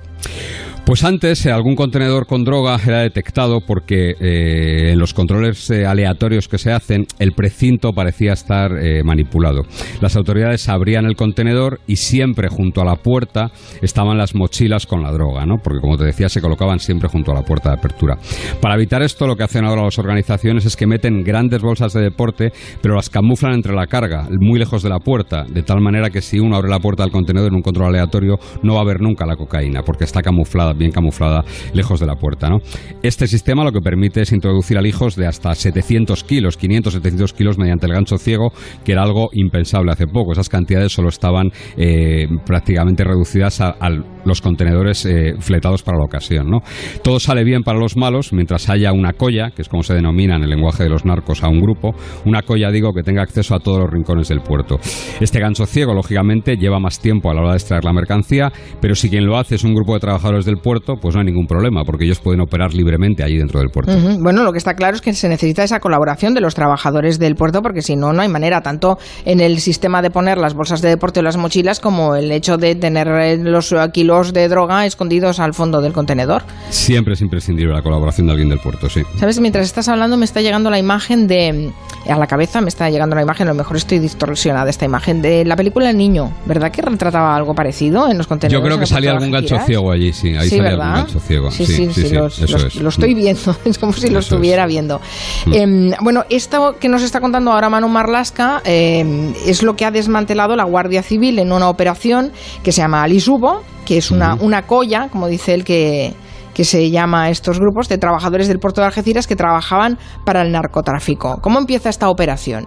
Pues 0.84 1.04
antes 1.04 1.46
eh, 1.46 1.52
algún 1.52 1.76
contenedor 1.76 2.26
con 2.26 2.42
droga 2.42 2.76
era 2.84 2.98
detectado 2.98 3.60
porque 3.60 4.10
eh, 4.20 4.90
en 4.92 4.98
los 4.98 5.14
controles 5.14 5.70
eh, 5.70 5.86
aleatorios 5.86 6.48
que 6.48 6.58
se 6.58 6.72
hacen 6.72 7.06
el 7.20 7.32
precinto 7.32 7.92
parecía 7.92 8.32
estar 8.32 8.72
manipulado. 9.04 9.62
Las 10.00 10.16
autoridades 10.16 10.68
abrían 10.68 11.04
el 11.04 11.14
contenedor 11.14 11.80
y 11.86 11.96
siempre 11.96 12.48
junto 12.48 12.80
a 12.82 12.84
la 12.84 12.96
puerta 12.96 13.52
estaban 13.80 14.18
las 14.18 14.34
mochilas 14.34 14.86
con 14.86 15.02
la 15.02 15.12
droga, 15.12 15.46
¿no? 15.46 15.58
porque 15.62 15.80
como 15.80 15.96
te 15.96 16.04
decía 16.04 16.28
se 16.28 16.40
colocaban 16.40 16.80
siempre 16.80 17.08
junto 17.08 17.30
a 17.30 17.34
la 17.34 17.42
puerta 17.42 17.70
de 17.70 17.76
apertura. 17.76 18.18
Para 18.60 18.74
evitar 18.74 19.02
esto 19.02 19.26
lo 19.26 19.36
que 19.36 19.44
hacen 19.44 19.64
ahora 19.64 19.84
las 19.84 19.98
organizaciones 19.98 20.66
es 20.66 20.76
que 20.76 20.86
meten 20.86 21.22
grandes 21.22 21.62
bolsas 21.62 21.92
de 21.92 22.02
deporte 22.02 22.52
pero 22.82 22.96
las 22.96 23.08
camuflan 23.08 23.54
entre 23.54 23.74
la 23.74 23.86
carga, 23.86 24.26
muy 24.40 24.58
lejos 24.58 24.82
de 24.82 24.90
la 24.90 24.98
puerta, 24.98 25.44
de 25.44 25.62
tal 25.62 25.80
manera 25.80 26.10
que 26.10 26.22
si 26.22 26.40
uno 26.40 26.56
abre 26.56 26.70
la 26.70 26.80
puerta 26.80 27.04
del 27.04 27.12
contenedor 27.12 27.48
en 27.48 27.56
un 27.56 27.62
control 27.62 27.88
aleatorio 27.88 28.38
no 28.62 28.74
va 28.74 28.80
a 28.80 28.86
ver 28.86 29.00
nunca 29.00 29.24
la 29.26 29.36
cocaína 29.36 29.82
porque 29.82 30.04
está 30.04 30.22
camuflada 30.22 30.71
bien 30.72 30.90
camuflada 30.90 31.44
lejos 31.72 32.00
de 32.00 32.06
la 32.06 32.16
puerta. 32.16 32.48
¿no? 32.48 32.58
Este 33.02 33.26
sistema 33.26 33.64
lo 33.64 33.72
que 33.72 33.80
permite 33.80 34.22
es 34.22 34.32
introducir 34.32 34.78
alijos 34.78 35.16
de 35.16 35.26
hasta 35.26 35.54
700 35.54 36.24
kilos, 36.24 36.56
500, 36.56 36.92
700 36.94 37.32
kilos 37.32 37.58
mediante 37.58 37.86
el 37.86 37.92
gancho 37.92 38.18
ciego, 38.18 38.52
que 38.84 38.92
era 38.92 39.02
algo 39.02 39.30
impensable 39.32 39.92
hace 39.92 40.06
poco. 40.06 40.32
Esas 40.32 40.48
cantidades 40.48 40.92
solo 40.92 41.08
estaban 41.08 41.50
eh, 41.76 42.26
prácticamente 42.44 43.04
reducidas 43.04 43.60
a, 43.60 43.76
los 44.24 44.40
contenedores 44.40 45.04
eh, 45.06 45.34
fletados 45.38 45.82
para 45.82 45.98
la 45.98 46.04
ocasión. 46.04 46.48
¿no? 46.48 46.58
Todo 47.02 47.20
sale 47.20 47.44
bien 47.44 47.62
para 47.62 47.78
los 47.78 47.96
malos 47.96 48.32
mientras 48.32 48.68
haya 48.68 48.92
una 48.92 49.12
colla, 49.12 49.50
que 49.50 49.62
es 49.62 49.68
como 49.68 49.82
se 49.82 49.94
denomina 49.94 50.36
en 50.36 50.42
el 50.42 50.50
lenguaje 50.50 50.84
de 50.84 50.90
los 50.90 51.04
narcos 51.04 51.42
a 51.42 51.48
un 51.48 51.60
grupo, 51.60 51.94
una 52.24 52.42
colla, 52.42 52.70
digo, 52.70 52.92
que 52.92 53.02
tenga 53.02 53.22
acceso 53.22 53.54
a 53.54 53.60
todos 53.60 53.78
los 53.78 53.90
rincones 53.90 54.28
del 54.28 54.40
puerto. 54.40 54.78
Este 55.20 55.40
gancho 55.40 55.66
ciego, 55.66 55.94
lógicamente, 55.94 56.56
lleva 56.56 56.78
más 56.78 57.00
tiempo 57.00 57.30
a 57.30 57.34
la 57.34 57.40
hora 57.40 57.50
de 57.50 57.56
extraer 57.56 57.84
la 57.84 57.92
mercancía, 57.92 58.52
pero 58.80 58.94
si 58.94 59.08
quien 59.08 59.26
lo 59.26 59.38
hace 59.38 59.56
es 59.56 59.64
un 59.64 59.74
grupo 59.74 59.94
de 59.94 60.00
trabajadores 60.00 60.44
del 60.44 60.56
puerto, 60.56 60.94
pues 61.00 61.14
no 61.14 61.20
hay 61.20 61.26
ningún 61.26 61.46
problema, 61.46 61.84
porque 61.84 62.04
ellos 62.04 62.20
pueden 62.20 62.40
operar 62.40 62.74
libremente 62.74 63.22
allí 63.22 63.38
dentro 63.38 63.60
del 63.60 63.70
puerto. 63.70 63.92
Bueno, 64.20 64.42
lo 64.44 64.52
que 64.52 64.58
está 64.58 64.74
claro 64.74 64.96
es 64.96 65.00
que 65.00 65.12
se 65.12 65.28
necesita 65.28 65.64
esa 65.64 65.80
colaboración 65.80 66.34
de 66.34 66.40
los 66.40 66.54
trabajadores 66.54 67.18
del 67.18 67.34
puerto, 67.34 67.62
porque 67.62 67.82
si 67.82 67.96
no, 67.96 68.12
no 68.12 68.22
hay 68.22 68.28
manera, 68.28 68.60
tanto 68.60 68.98
en 69.24 69.40
el 69.40 69.58
sistema 69.60 70.02
de 70.02 70.10
poner 70.10 70.38
las 70.38 70.54
bolsas 70.54 70.82
de 70.82 70.88
deporte 70.88 71.20
o 71.20 71.22
las 71.22 71.36
mochilas, 71.36 71.80
como 71.80 72.14
el 72.14 72.30
hecho 72.30 72.56
de 72.56 72.74
tener 72.74 73.08
eh, 73.08 73.38
los 73.38 73.74
kilos 73.92 74.11
de 74.12 74.48
droga 74.48 74.84
escondidos 74.84 75.40
al 75.40 75.54
fondo 75.54 75.80
del 75.80 75.92
contenedor. 75.92 76.42
Siempre 76.68 77.14
es 77.14 77.20
imprescindible 77.22 77.72
la 77.72 77.82
colaboración 77.82 78.26
de 78.26 78.32
alguien 78.32 78.50
del 78.50 78.58
puerto, 78.58 78.90
sí. 78.90 79.02
Sabes, 79.18 79.40
mientras 79.40 79.64
estás 79.64 79.88
hablando 79.88 80.16
me 80.18 80.24
está 80.24 80.42
llegando 80.42 80.70
la 80.70 80.78
imagen 80.78 81.26
de... 81.26 81.72
A 82.08 82.18
la 82.18 82.26
cabeza 82.26 82.60
me 82.60 82.68
está 82.68 82.90
llegando 82.90 83.14
la 83.14 83.22
imagen, 83.22 83.46
a 83.48 83.52
lo 83.52 83.56
mejor 83.56 83.76
estoy 83.76 84.00
distorsionada 84.00 84.68
esta 84.68 84.84
imagen, 84.84 85.22
de 85.22 85.44
la 85.44 85.56
película 85.56 85.88
El 85.88 85.96
Niño, 85.96 86.32
¿verdad 86.46 86.70
que 86.72 86.82
retrataba 86.82 87.34
algo 87.36 87.54
parecido 87.54 88.10
en 88.10 88.18
los 88.18 88.26
contenedores? 88.26 88.60
Yo 88.60 88.66
creo 88.66 88.78
que 88.78 88.86
salía 88.86 89.12
algún 89.12 89.30
gancho 89.30 89.56
ciego 89.64 89.92
allí, 89.92 90.12
sí. 90.12 90.36
Ahí 90.36 90.50
salía 90.50 90.70
algún 90.70 90.92
gancho 90.92 91.20
ciego. 91.20 91.50
Sí, 91.50 91.64
sí, 91.64 91.88
sí, 91.92 92.80
lo 92.80 92.88
estoy 92.88 93.14
viendo, 93.14 93.56
es 93.64 93.78
como 93.78 93.92
si 93.92 94.10
lo 94.10 94.18
estuviera 94.18 94.66
viendo. 94.66 95.00
Mm. 95.46 95.52
Em, 95.54 95.92
bueno, 96.00 96.24
esto 96.28 96.76
que 96.78 96.88
nos 96.88 97.02
está 97.02 97.20
contando 97.20 97.52
ahora 97.52 97.70
Manu 97.70 97.88
Marlasca 97.88 98.62
em, 98.64 99.32
es 99.46 99.62
lo 99.62 99.76
que 99.76 99.84
ha 99.84 99.90
desmantelado 99.90 100.56
la 100.56 100.64
Guardia 100.64 101.02
Civil 101.02 101.38
en 101.38 101.52
una 101.52 101.68
operación 101.68 102.32
que 102.62 102.72
se 102.72 102.82
llama 102.82 103.02
Alisubo, 103.02 103.62
que 103.84 104.01
es 104.02 104.10
una, 104.10 104.34
una 104.34 104.62
colla, 104.66 105.08
como 105.10 105.28
dice 105.28 105.54
él, 105.54 105.64
que, 105.64 106.12
que 106.54 106.64
se 106.64 106.90
llama 106.90 107.30
estos 107.30 107.58
grupos 107.58 107.88
de 107.88 107.98
trabajadores 107.98 108.48
del 108.48 108.58
puerto 108.58 108.80
de 108.80 108.88
Algeciras 108.88 109.26
que 109.26 109.36
trabajaban 109.36 109.96
para 110.24 110.42
el 110.42 110.50
narcotráfico. 110.50 111.38
¿Cómo 111.40 111.60
empieza 111.60 111.88
esta 111.88 112.08
operación? 112.08 112.66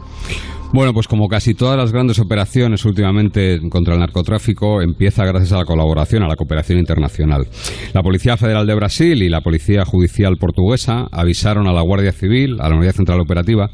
Bueno, 0.73 0.93
pues 0.93 1.07
como 1.07 1.29
casi 1.29 1.53
todas 1.53 1.77
las 1.77 1.93
grandes 1.93 2.19
operaciones 2.19 2.83
últimamente 2.83 3.59
contra 3.69 3.93
el 3.93 3.99
narcotráfico, 4.01 4.81
empieza 4.81 5.23
gracias 5.23 5.53
a 5.53 5.59
la 5.59 5.65
colaboración, 5.65 6.23
a 6.23 6.27
la 6.27 6.35
cooperación 6.35 6.79
internacional. 6.79 7.47
La 7.93 8.01
Policía 8.01 8.35
Federal 8.35 8.67
de 8.67 8.75
Brasil 8.75 9.21
y 9.21 9.29
la 9.29 9.39
Policía 9.39 9.85
Judicial 9.85 10.35
Portuguesa 10.37 11.07
avisaron 11.11 11.67
a 11.67 11.73
la 11.73 11.81
Guardia 11.81 12.11
Civil, 12.11 12.57
a 12.59 12.67
la 12.67 12.75
Unidad 12.75 12.93
Central 12.93 13.21
Operativa, 13.21 13.69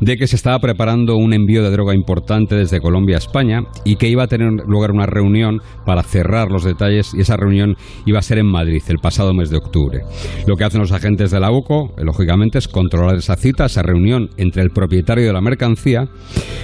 de 0.00 0.16
que 0.16 0.26
se 0.28 0.36
estaba 0.36 0.58
preparando 0.60 1.16
un 1.16 1.32
envío 1.32 1.62
de 1.62 1.70
droga 1.70 1.94
importante 1.94 2.54
desde 2.54 2.80
Colombia 2.80 3.16
a 3.16 3.18
España 3.18 3.62
y 3.84 3.96
que 3.96 4.08
iba 4.08 4.22
a 4.22 4.28
tener 4.28 4.48
lugar 4.66 4.92
una 4.92 5.06
reunión 5.06 5.60
para 5.84 6.02
cerrar 6.02 6.52
los 6.52 6.62
detalles 6.62 7.14
y 7.14 7.22
esa 7.22 7.36
reunión 7.36 7.76
iba 8.06 8.18
a 8.18 8.22
ser 8.22 8.38
en 8.38 8.46
Madrid 8.46 8.82
el 8.88 8.98
pasado 8.98 9.34
mes 9.34 9.50
de 9.50 9.56
octubre. 9.56 10.02
Lo 10.46 10.56
que 10.56 10.64
hacen 10.64 10.80
los 10.80 10.92
agentes 10.92 11.30
de 11.30 11.40
la 11.40 11.50
UCO, 11.50 11.94
lógicamente, 11.96 12.58
es 12.58 12.68
controlar 12.68 13.16
esa 13.16 13.36
cita, 13.36 13.64
esa 13.64 13.82
reunión 13.82 14.28
entre 14.36 14.62
el 14.62 14.70
propietario 14.70 15.26
de 15.26 15.32
la 15.32 15.40
mercancía 15.40 16.08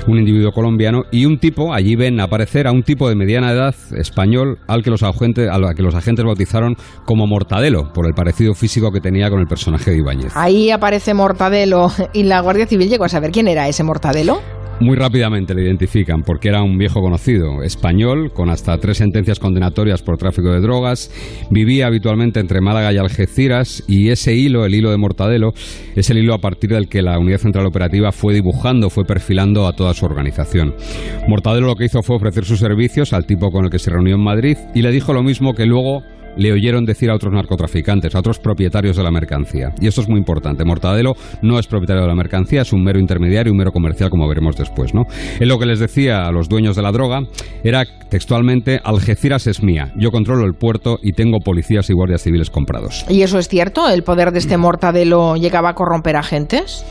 un 0.07 0.19
individuo 0.19 0.53
colombiano 0.53 1.05
y 1.11 1.27
un 1.27 1.39
tipo, 1.39 1.73
allí 1.73 1.97
ven 1.97 2.21
aparecer 2.21 2.67
a 2.67 2.73
un 2.73 2.83
tipo 2.83 3.09
de 3.09 3.15
mediana 3.15 3.53
edad 3.53 3.75
español 3.97 4.59
al 4.67 4.83
que 4.83 4.91
los 4.91 5.03
agentes, 5.03 5.49
al 5.51 5.75
que 5.75 5.83
los 5.83 5.95
agentes 5.95 6.25
bautizaron 6.25 6.77
como 7.05 7.27
Mortadelo, 7.27 7.93
por 7.93 8.07
el 8.07 8.15
parecido 8.15 8.55
físico 8.55 8.91
que 8.91 9.01
tenía 9.01 9.31
con 9.31 9.41
el 9.41 9.47
personaje 9.47 9.91
de 9.91 9.99
Ibáñez. 9.99 10.33
Ahí 10.37 10.71
aparece 10.71 11.15
Mortadelo 11.15 11.91
y 12.13 12.25
la 12.25 12.41
Guardia 12.41 12.67
Civil 12.67 12.89
llegó 12.89 13.05
a 13.05 13.09
saber 13.09 13.31
quién 13.31 13.49
era 13.49 13.69
ese 13.69 13.85
Mortadelo. 13.85 14.41
Muy 14.81 14.97
rápidamente 14.97 15.55
le 15.55 15.63
identifican 15.63 16.23
porque 16.23 16.49
era 16.49 16.63
un 16.63 16.79
viejo 16.79 17.03
conocido, 17.03 17.63
español, 17.63 18.33
con 18.33 18.49
hasta 18.49 18.79
tres 18.79 18.97
sentencias 18.97 19.39
condenatorias 19.39 20.01
por 20.01 20.17
tráfico 20.17 20.51
de 20.53 20.61
drogas, 20.61 21.11
vivía 21.51 21.87
habitualmente 21.87 22.41
entre 22.41 22.63
Málaga 22.63 22.91
y 22.91 22.97
Algeciras 22.97 23.85
y 23.87 24.09
ese 24.09 24.35
hilo, 24.35 24.65
el 24.65 24.75
hilo 24.75 24.91
de 24.91 24.97
Mortadelo, 24.97 25.53
es 25.95 26.09
el 26.09 26.17
hilo 26.17 26.33
a 26.33 26.39
partir 26.39 26.71
del 26.71 26.89
que 26.89 27.03
la 27.03 27.19
Unidad 27.19 27.41
Central 27.41 27.67
Operativa 27.67 28.11
fue 28.11 28.33
dibujando, 28.33 28.89
fue 28.89 29.05
perfilando 29.05 29.67
a 29.67 29.75
toda 29.75 29.93
su 29.93 30.07
organización. 30.07 30.75
Mortadelo 31.29 31.67
lo 31.67 31.75
que 31.75 31.85
hizo 31.85 32.03
fue 32.03 32.17
ofrecer 32.17 32.47
sus 32.47 32.59
servicios 32.59 33.13
al 33.13 33.27
tipo 33.27 33.51
con 33.51 33.67
el 33.67 33.71
que 33.71 33.79
se 33.79 33.91
reunió 33.91 34.15
en 34.15 34.25
Madrid 34.25 34.57
y 34.75 34.81
le 34.81 34.91
dijo 34.93 35.13
lo 35.13 35.23
mismo 35.23 35.53
que 35.53 35.67
luego 35.67 36.03
le 36.37 36.53
oyeron 36.53 36.85
decir 36.85 37.11
a 37.11 37.15
otros 37.15 37.33
narcotraficantes, 37.33 38.15
a 38.15 38.19
otros 38.21 38.39
propietarios 38.39 38.97
de 38.97 39.03
la 39.03 39.11
mercancía. 39.11 39.73
Y 39.81 39.87
esto 39.87 40.01
es 40.01 40.09
muy 40.09 40.19
importante. 40.19 40.65
Mortadelo 40.65 41.15
no 41.43 41.59
es 41.59 41.67
propietario 41.67 42.03
de 42.03 42.09
la 42.09 42.15
mercancía, 42.15 42.63
es 42.63 42.73
un 42.73 42.83
mero 42.83 42.99
intermediario, 42.99 43.53
un 43.53 43.59
mero 43.59 43.73
comercial, 43.73 44.11
como 44.11 44.29
veremos 44.29 44.57
después. 44.57 44.95
¿no? 44.95 45.05
Él 45.39 45.49
lo 45.49 45.59
que 45.59 45.67
les 45.67 45.79
decía 45.81 46.27
a 46.27 46.33
los 46.33 46.49
dueños 46.49 46.77
de 46.77 46.83
la 46.83 46.93
droga 46.93 47.23
era 47.65 47.85
textualmente, 48.09 48.81
Algeciras 48.83 49.47
es 49.47 49.63
mía, 49.63 49.93
yo 49.97 50.11
controlo 50.11 50.45
el 50.45 50.55
puerto 50.55 50.99
y 51.03 51.13
tengo 51.13 51.39
policías 51.39 51.91
y 51.91 51.93
guardias 51.93 52.23
civiles 52.23 52.51
comprados. 52.51 53.05
¿Y 53.09 53.23
eso 53.23 53.39
es 53.39 53.49
cierto? 53.49 53.89
¿El 53.89 54.03
poder 54.03 54.33
de 54.33 54.39
este 54.39 54.57
Mortadelo 54.57 55.37
llegaba 55.37 55.71
a 55.71 55.75
corromper 55.75 56.17
agentes? 56.17 56.85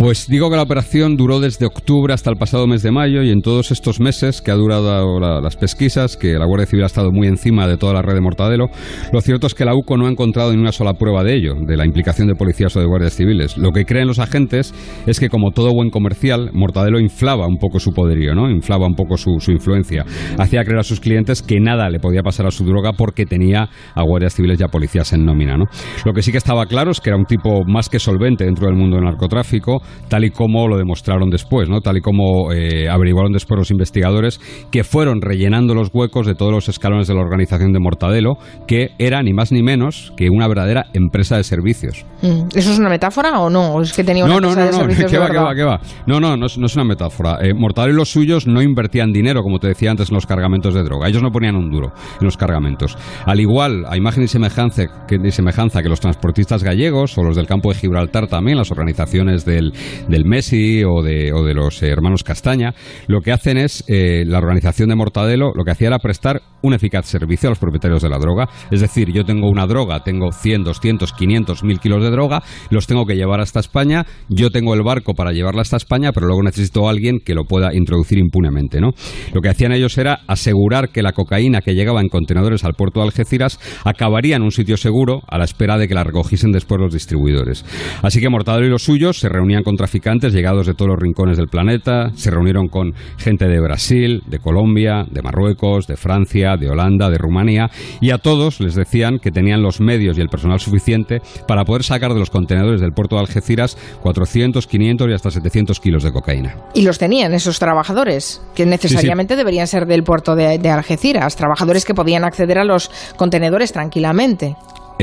Pues 0.00 0.28
digo 0.28 0.48
que 0.48 0.56
la 0.56 0.62
operación 0.62 1.18
duró 1.18 1.40
desde 1.40 1.66
octubre 1.66 2.14
hasta 2.14 2.30
el 2.30 2.38
pasado 2.38 2.66
mes 2.66 2.82
de 2.82 2.90
mayo 2.90 3.22
y 3.22 3.30
en 3.30 3.42
todos 3.42 3.70
estos 3.70 4.00
meses 4.00 4.40
que 4.40 4.50
ha 4.50 4.54
durado 4.54 5.20
las 5.20 5.56
pesquisas, 5.56 6.16
que 6.16 6.38
la 6.38 6.46
Guardia 6.46 6.64
Civil 6.64 6.84
ha 6.84 6.86
estado 6.86 7.12
muy 7.12 7.26
encima 7.26 7.68
de 7.68 7.76
toda 7.76 7.92
la 7.92 8.00
red 8.00 8.14
de 8.14 8.22
Mortadelo, 8.22 8.70
lo 9.12 9.20
cierto 9.20 9.46
es 9.46 9.52
que 9.52 9.66
la 9.66 9.74
UCO 9.74 9.98
no 9.98 10.06
ha 10.06 10.10
encontrado 10.10 10.54
ni 10.54 10.58
una 10.58 10.72
sola 10.72 10.94
prueba 10.94 11.22
de 11.22 11.36
ello, 11.36 11.54
de 11.54 11.76
la 11.76 11.84
implicación 11.84 12.28
de 12.28 12.34
policías 12.34 12.74
o 12.76 12.80
de 12.80 12.86
guardias 12.86 13.14
civiles. 13.14 13.58
Lo 13.58 13.72
que 13.72 13.84
creen 13.84 14.06
los 14.06 14.20
agentes 14.20 14.72
es 15.06 15.20
que 15.20 15.28
como 15.28 15.50
todo 15.50 15.74
buen 15.74 15.90
comercial, 15.90 16.48
Mortadelo 16.54 16.98
inflaba 16.98 17.46
un 17.46 17.58
poco 17.58 17.78
su 17.78 17.92
poderío, 17.92 18.34
¿no? 18.34 18.48
Inflaba 18.48 18.86
un 18.86 18.94
poco 18.94 19.18
su, 19.18 19.36
influencia. 19.52 20.06
Hacía 20.38 20.64
creer 20.64 20.78
a 20.78 20.82
sus 20.82 21.00
clientes 21.00 21.42
que 21.42 21.60
nada 21.60 21.90
le 21.90 22.00
podía 22.00 22.22
pasar 22.22 22.46
a 22.46 22.50
su 22.50 22.64
droga 22.64 22.94
porque 22.94 23.26
tenía 23.26 23.68
a 23.94 24.02
guardias 24.02 24.34
civiles 24.34 24.58
y 24.58 24.64
a 24.64 24.68
policías 24.68 25.12
en 25.12 25.26
nómina. 25.26 25.58
Lo 26.06 26.14
que 26.14 26.22
sí 26.22 26.32
que 26.32 26.38
estaba 26.38 26.64
claro 26.64 26.90
es 26.90 27.00
que 27.00 27.10
era 27.10 27.18
un 27.18 27.26
tipo 27.26 27.64
más 27.66 27.90
que 27.90 27.98
solvente 27.98 28.46
dentro 28.46 28.66
del 28.66 28.76
mundo 28.76 28.96
del 28.96 29.04
narcotráfico, 29.04 29.82
tal 30.08 30.24
y 30.24 30.30
como 30.30 30.68
lo 30.68 30.76
demostraron 30.76 31.30
después, 31.30 31.68
¿no? 31.68 31.80
tal 31.80 31.98
y 31.98 32.00
como 32.00 32.52
eh, 32.52 32.88
averiguaron 32.88 33.32
después 33.32 33.58
los 33.58 33.70
investigadores, 33.70 34.40
que 34.70 34.84
fueron 34.84 35.20
rellenando 35.20 35.74
los 35.74 35.90
huecos 35.92 36.26
de 36.26 36.34
todos 36.34 36.52
los 36.52 36.68
escalones 36.68 37.08
de 37.08 37.14
la 37.14 37.20
organización 37.20 37.72
de 37.72 37.80
Mortadelo, 37.80 38.36
que 38.66 38.90
era 38.98 39.22
ni 39.22 39.32
más 39.32 39.52
ni 39.52 39.62
menos 39.62 40.12
que 40.16 40.30
una 40.30 40.48
verdadera 40.48 40.86
empresa 40.92 41.36
de 41.36 41.44
servicios. 41.44 42.04
Mm. 42.22 42.48
¿Eso 42.54 42.72
es 42.72 42.78
una 42.78 42.88
metáfora 42.88 43.40
o 43.40 43.50
no? 43.50 43.80
es 43.80 43.92
que 43.92 44.04
tenía 44.04 44.24
una 44.24 44.34
no, 44.34 44.40
no, 44.40 44.48
empresa 44.48 44.70
no, 44.70 44.72
de 44.72 44.72
no, 44.72 44.78
servicios 44.80 45.10
¿qué 45.10 45.16
de 45.16 45.20
va, 45.20 45.26
qué 45.26 45.32
verdad? 45.32 45.48
va, 45.48 45.54
qué 45.54 45.62
va? 45.64 45.80
No, 46.06 46.20
no, 46.20 46.36
no 46.36 46.46
es, 46.46 46.58
no 46.58 46.66
es 46.66 46.74
una 46.74 46.84
metáfora. 46.84 47.38
Eh, 47.40 47.54
Mortadelo 47.54 47.94
y 47.94 47.96
los 47.96 48.10
suyos 48.10 48.46
no 48.46 48.62
invertían 48.62 49.12
dinero, 49.12 49.42
como 49.42 49.58
te 49.58 49.68
decía 49.68 49.90
antes, 49.90 50.10
en 50.10 50.14
los 50.14 50.26
cargamentos 50.26 50.74
de 50.74 50.82
droga. 50.82 51.08
Ellos 51.08 51.22
no 51.22 51.30
ponían 51.30 51.56
un 51.56 51.70
duro 51.70 51.92
en 52.20 52.24
los 52.24 52.36
cargamentos. 52.36 52.96
Al 53.24 53.40
igual, 53.40 53.84
a 53.88 53.96
imagen 53.96 54.24
y 54.24 54.28
semejanza 54.28 54.84
que, 55.06 55.18
y 55.22 55.30
semejanza 55.30 55.82
que 55.82 55.88
los 55.88 56.00
transportistas 56.00 56.62
gallegos 56.62 57.16
o 57.18 57.22
los 57.22 57.36
del 57.36 57.46
campo 57.46 57.70
de 57.70 57.78
Gibraltar 57.78 58.26
también, 58.26 58.58
las 58.58 58.70
organizaciones 58.70 59.44
del, 59.44 59.72
del 60.08 60.24
Messi 60.24 60.82
o 60.84 61.02
de, 61.02 61.30
los 61.54 61.82
eh, 61.82 61.88
hermanos 61.88 62.24
Castaña, 62.24 62.74
lo 63.06 63.20
que 63.20 63.32
hacen 63.32 63.56
es, 63.56 63.84
eh, 63.88 64.24
la 64.26 64.38
organización 64.38 64.88
de 64.88 64.96
Mortadelo, 64.96 65.52
lo 65.54 65.64
que 65.64 65.72
hacía 65.72 65.88
era 65.88 65.98
prestar 65.98 66.42
un 66.62 66.74
eficaz 66.74 67.06
servicio 67.06 67.48
a 67.48 67.52
los 67.52 67.58
propietarios 67.58 68.02
de 68.02 68.08
la 68.08 68.18
droga. 68.18 68.48
Es 68.70 68.80
decir, 68.80 69.10
yo 69.12 69.24
tengo 69.24 69.48
una 69.48 69.66
droga, 69.66 70.02
tengo 70.04 70.32
100, 70.32 70.64
200, 70.64 71.12
500, 71.12 71.64
1000 71.64 71.78
kilos 71.80 72.02
de 72.02 72.10
droga, 72.10 72.42
los 72.70 72.86
tengo 72.86 73.06
que 73.06 73.14
llevar 73.14 73.40
hasta 73.40 73.60
España, 73.60 74.06
yo 74.28 74.50
tengo 74.50 74.74
el 74.74 74.82
barco 74.82 75.14
para 75.14 75.32
llevarla 75.32 75.62
hasta 75.62 75.76
España, 75.76 76.12
pero 76.12 76.26
luego 76.26 76.42
necesito 76.42 76.86
a 76.86 76.90
alguien 76.90 77.20
que 77.24 77.34
lo 77.34 77.44
pueda 77.44 77.74
introducir 77.74 78.18
impunemente, 78.18 78.80
¿no? 78.80 78.90
Lo 79.32 79.40
que 79.40 79.48
hacían 79.48 79.72
ellos 79.72 79.96
era 79.98 80.20
asegurar 80.26 80.90
que 80.90 81.02
la 81.02 81.12
cocaína 81.12 81.60
que 81.60 81.74
llegaba 81.74 82.00
en 82.00 82.08
contenedores 82.08 82.64
al 82.64 82.74
puerto 82.74 83.00
de 83.00 83.06
Algeciras 83.06 83.58
acabaría 83.84 84.36
en 84.36 84.42
un 84.42 84.50
sitio 84.50 84.76
seguro 84.76 85.22
a 85.28 85.38
la 85.38 85.44
espera 85.44 85.78
de 85.78 85.88
que 85.88 85.94
la 85.94 86.04
recogiesen 86.04 86.52
después 86.52 86.80
los 86.80 86.92
distribuidores. 86.92 87.64
Así 88.02 88.20
que 88.20 88.28
Mortadelo 88.28 88.66
y 88.66 88.70
los 88.70 88.82
suyos 88.82 89.18
se 89.18 89.28
reunían 89.28 89.62
con 89.62 89.69
traficantes 89.76 90.32
llegados 90.32 90.66
de 90.66 90.74
todos 90.74 90.90
los 90.90 90.98
rincones 90.98 91.36
del 91.36 91.48
planeta, 91.48 92.10
se 92.14 92.30
reunieron 92.30 92.68
con 92.68 92.94
gente 93.18 93.46
de 93.46 93.60
Brasil, 93.60 94.22
de 94.26 94.38
Colombia, 94.38 95.04
de 95.10 95.22
Marruecos, 95.22 95.86
de 95.86 95.96
Francia, 95.96 96.56
de 96.56 96.68
Holanda, 96.68 97.10
de 97.10 97.18
Rumanía, 97.18 97.70
y 98.00 98.10
a 98.10 98.18
todos 98.18 98.60
les 98.60 98.74
decían 98.74 99.18
que 99.18 99.30
tenían 99.30 99.62
los 99.62 99.80
medios 99.80 100.18
y 100.18 100.20
el 100.20 100.28
personal 100.28 100.60
suficiente 100.60 101.20
para 101.46 101.64
poder 101.64 101.82
sacar 101.82 102.12
de 102.12 102.18
los 102.18 102.30
contenedores 102.30 102.80
del 102.80 102.92
puerto 102.92 103.16
de 103.16 103.22
Algeciras 103.22 103.76
400, 104.02 104.66
500 104.66 105.08
y 105.08 105.12
hasta 105.12 105.30
700 105.30 105.80
kilos 105.80 106.02
de 106.02 106.12
cocaína. 106.12 106.56
Y 106.74 106.82
los 106.82 106.98
tenían 106.98 107.32
esos 107.34 107.58
trabajadores, 107.58 108.42
que 108.54 108.66
necesariamente 108.66 109.36
deberían 109.36 109.66
ser 109.66 109.86
del 109.86 110.02
puerto 110.02 110.34
de, 110.34 110.58
de 110.58 110.70
Algeciras, 110.70 111.36
trabajadores 111.36 111.84
que 111.84 111.94
podían 111.94 112.24
acceder 112.24 112.58
a 112.58 112.64
los 112.64 112.90
contenedores 113.16 113.72
tranquilamente. 113.72 114.56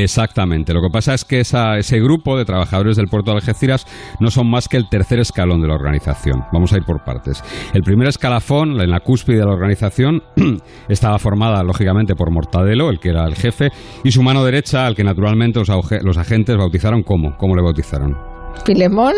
Exactamente. 0.03 0.73
Lo 0.73 0.81
que 0.81 0.89
pasa 0.91 1.13
es 1.13 1.25
que 1.25 1.39
esa- 1.39 1.77
ese 1.77 1.99
grupo 1.99 2.37
de 2.37 2.45
trabajadores 2.45 2.95
del 2.97 3.07
puerto 3.07 3.31
de 3.31 3.37
Algeciras 3.37 3.85
no 4.19 4.29
son 4.31 4.49
más 4.49 4.67
que 4.67 4.77
el 4.77 4.89
tercer 4.89 5.19
escalón 5.19 5.61
de 5.61 5.67
la 5.67 5.75
organización. 5.75 6.43
Vamos 6.53 6.71
a 6.73 6.77
ir 6.77 6.83
por 6.83 7.03
partes. 7.03 7.43
El 7.73 7.81
primer 7.83 8.07
escalafón, 8.07 8.79
en 8.79 8.89
la 8.89 8.99
cúspide 8.99 9.37
de 9.39 9.45
la 9.45 9.53
organización, 9.53 10.21
estaba 10.89 11.19
formada 11.19 11.63
lógicamente 11.63 12.15
por 12.15 12.31
Mortadelo, 12.31 12.89
el 12.89 12.99
que 12.99 13.09
era 13.09 13.25
el 13.25 13.35
jefe, 13.35 13.69
y 14.03 14.11
su 14.11 14.21
mano 14.23 14.43
derecha, 14.43 14.85
al 14.85 14.95
que 14.95 15.03
naturalmente 15.03 15.59
los, 15.59 15.69
los 16.03 16.17
agentes 16.17 16.55
bautizaron 16.57 17.03
como. 17.03 17.35
¿Cómo 17.37 17.55
le 17.55 17.61
bautizaron? 17.61 18.15
Filemón, 18.65 19.13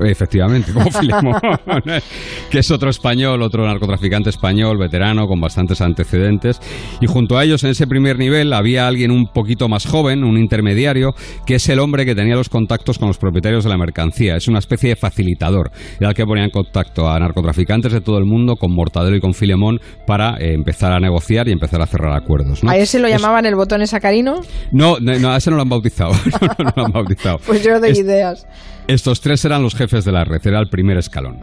Efectivamente, 0.00 0.72
como 0.72 0.90
Filemón, 0.90 1.34
que 2.50 2.58
es 2.58 2.70
otro 2.70 2.90
español, 2.90 3.42
otro 3.42 3.64
narcotraficante 3.66 4.30
español, 4.30 4.76
veterano, 4.78 5.26
con 5.26 5.40
bastantes 5.40 5.80
antecedentes. 5.80 6.60
Y 7.00 7.06
junto 7.06 7.38
a 7.38 7.44
ellos, 7.44 7.62
en 7.64 7.70
ese 7.70 7.86
primer 7.86 8.18
nivel, 8.18 8.52
había 8.52 8.86
alguien 8.86 9.10
un 9.10 9.26
poquito 9.26 9.68
más 9.68 9.86
joven, 9.86 10.24
un 10.24 10.36
intermediario, 10.38 11.14
que 11.46 11.56
es 11.56 11.68
el 11.68 11.78
hombre 11.78 12.04
que 12.04 12.14
tenía 12.14 12.34
los 12.34 12.48
contactos 12.48 12.98
con 12.98 13.08
los 13.08 13.18
propietarios 13.18 13.64
de 13.64 13.70
la 13.70 13.78
mercancía. 13.78 14.36
Es 14.36 14.48
una 14.48 14.58
especie 14.58 14.90
de 14.90 14.96
facilitador. 14.96 15.70
Era 16.00 16.10
el 16.10 16.14
que 16.14 16.24
ponía 16.24 16.44
en 16.44 16.50
contacto 16.50 17.08
a 17.08 17.18
narcotraficantes 17.18 17.92
de 17.92 18.00
todo 18.00 18.18
el 18.18 18.24
mundo, 18.24 18.56
con 18.56 18.72
Mortadelo 18.74 19.16
y 19.16 19.20
con 19.20 19.32
Filemón, 19.34 19.78
para 20.06 20.36
eh, 20.38 20.54
empezar 20.54 20.92
a 20.92 20.98
negociar 21.00 21.48
y 21.48 21.52
empezar 21.52 21.80
a 21.80 21.86
cerrar 21.86 22.14
acuerdos. 22.16 22.62
¿no? 22.64 22.70
a 22.70 22.76
ese 22.76 22.98
lo 22.98 23.06
Es- 23.06 23.14
llamaban 23.14 23.46
el 23.46 23.54
botón 23.54 23.84
sacarino, 23.86 24.40
No, 24.72 24.96
no, 25.00 25.18
no, 25.18 25.30
a 25.30 25.36
ese 25.36 25.50
no 25.50 25.56
lo 25.56 25.62
han 25.62 25.68
bautizado. 25.68 26.12
no, 26.40 26.48
no, 26.48 26.64
no 26.64 26.72
lo 26.76 26.84
han 26.86 26.92
bautizado. 26.92 27.38
pues 27.46 27.62
yo 27.62 27.78
doy 27.80 27.90
Es- 27.90 27.98
ideas. 27.98 28.46
Estos 28.88 29.20
tres 29.20 29.44
eran 29.44 29.62
los 29.62 29.74
jefes 29.74 30.04
de 30.04 30.12
la 30.12 30.24
red, 30.24 30.40
era 30.44 30.60
el 30.60 30.68
primer 30.68 30.98
escalón. 30.98 31.38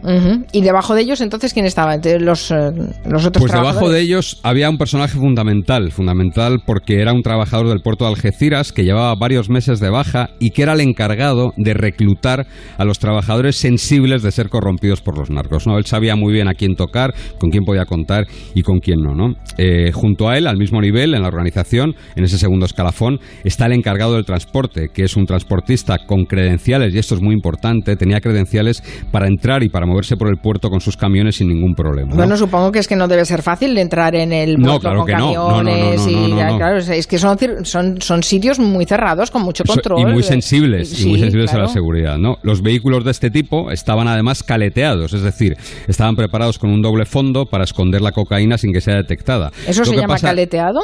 Y 0.52 0.62
debajo 0.62 0.94
de 0.94 1.02
ellos, 1.02 1.20
entonces, 1.20 1.52
¿quién 1.52 1.66
estaba? 1.66 1.96
Los, 1.96 2.50
eh, 2.50 2.70
los 3.04 3.26
otros 3.26 3.42
Pues 3.42 3.52
debajo 3.52 3.90
de 3.90 4.00
ellos 4.00 4.40
había 4.42 4.70
un 4.70 4.78
personaje 4.78 5.18
fundamental, 5.18 5.90
fundamental 5.92 6.60
porque 6.64 7.00
era 7.00 7.12
un 7.12 7.22
trabajador 7.22 7.68
del 7.68 7.80
puerto 7.80 8.04
de 8.04 8.10
Algeciras 8.10 8.72
que 8.72 8.84
llevaba 8.84 9.14
varios 9.14 9.48
meses 9.50 9.80
de 9.80 9.90
baja 9.90 10.30
y 10.38 10.50
que 10.50 10.62
era 10.62 10.72
el 10.74 10.80
encargado 10.80 11.52
de 11.56 11.74
reclutar 11.74 12.46
a 12.78 12.84
los 12.84 12.98
trabajadores 12.98 13.56
sensibles 13.56 14.22
de 14.22 14.30
ser 14.30 14.48
corrompidos 14.48 15.00
por 15.00 15.18
los 15.18 15.30
narcos. 15.30 15.66
¿no? 15.66 15.78
Él 15.78 15.86
sabía 15.86 16.16
muy 16.16 16.32
bien 16.32 16.48
a 16.48 16.54
quién 16.54 16.74
tocar, 16.74 17.14
con 17.38 17.50
quién 17.50 17.64
podía 17.64 17.84
contar 17.84 18.26
y 18.54 18.62
con 18.62 18.78
quién 18.80 19.00
no. 19.00 19.14
¿no? 19.14 19.34
Eh, 19.58 19.92
junto 19.92 20.28
a 20.28 20.38
él, 20.38 20.46
al 20.46 20.56
mismo 20.56 20.80
nivel, 20.80 21.14
en 21.14 21.22
la 21.22 21.28
organización, 21.28 21.94
en 22.16 22.24
ese 22.24 22.38
segundo 22.38 22.66
escalafón, 22.66 23.18
está 23.44 23.66
el 23.66 23.72
encargado 23.72 24.14
del 24.14 24.24
transporte, 24.24 24.88
que 24.92 25.04
es 25.04 25.16
un 25.16 25.26
transportista 25.26 25.98
con 26.06 26.24
credenciales, 26.24 26.94
y 26.94 26.98
esto 26.98 27.14
es 27.14 27.22
muy 27.22 27.31
importante, 27.32 27.96
tenía 27.96 28.20
credenciales 28.20 28.82
para 29.10 29.26
entrar 29.26 29.62
y 29.62 29.68
para 29.68 29.86
moverse 29.86 30.16
por 30.16 30.28
el 30.28 30.36
puerto 30.36 30.68
con 30.70 30.80
sus 30.80 30.96
camiones 30.96 31.36
sin 31.36 31.48
ningún 31.48 31.74
problema. 31.74 32.10
¿no? 32.10 32.16
Bueno, 32.16 32.36
supongo 32.36 32.70
que 32.72 32.78
es 32.78 32.88
que 32.88 32.96
no 32.96 33.08
debe 33.08 33.24
ser 33.24 33.42
fácil 33.42 33.74
de 33.74 33.80
entrar 33.80 34.14
en 34.14 34.32
el 34.32 34.56
No, 34.58 34.78
puerto 34.78 34.80
claro 34.80 34.98
con 34.98 35.06
que 35.06 35.12
no. 35.14 35.32
No, 35.32 35.32
no, 35.32 35.62
no, 35.62 35.70
camiones 35.70 36.00
no, 36.06 36.10
y 36.10 36.30
no, 36.30 36.36
ya, 36.38 36.46
no. 36.50 36.56
claro, 36.58 36.78
es- 36.78 37.06
que 37.06 37.18
son, 37.18 37.36
son, 37.64 38.00
son 38.00 38.22
sitios 38.22 38.58
muy 38.58 38.84
cerrados 38.84 39.30
con 39.30 39.42
mucho 39.42 39.64
control. 39.64 40.00
Y 40.00 40.04
muy 40.12 40.22
sensibles, 40.22 41.00
y 41.02 41.06
muy 41.08 41.18
sensibles 41.20 41.52
a 41.54 41.58
la 41.58 41.68
seguridad, 41.68 42.18
¿no? 42.18 42.36
Los 42.42 42.62
vehículos 42.62 43.04
de 43.04 43.10
este 43.10 43.30
tipo 43.30 43.70
estaban 43.70 44.08
además 44.08 44.42
caleteados, 44.42 45.12
es 45.14 45.22
decir, 45.22 45.56
estaban 45.88 46.16
preparados 46.16 46.58
con 46.58 46.70
un 46.70 46.82
doble 46.82 47.04
fondo 47.06 47.46
para 47.46 47.64
esconder 47.64 48.00
la 48.00 48.12
cocaína 48.12 48.58
sin 48.58 48.72
que 48.72 48.80
sea 48.80 48.94
detectada. 48.96 49.50
¿Eso 49.66 49.80
Lo 49.80 49.86
se 49.86 49.96
llama 49.96 50.14
pasa- 50.14 50.28
caleteado? 50.28 50.80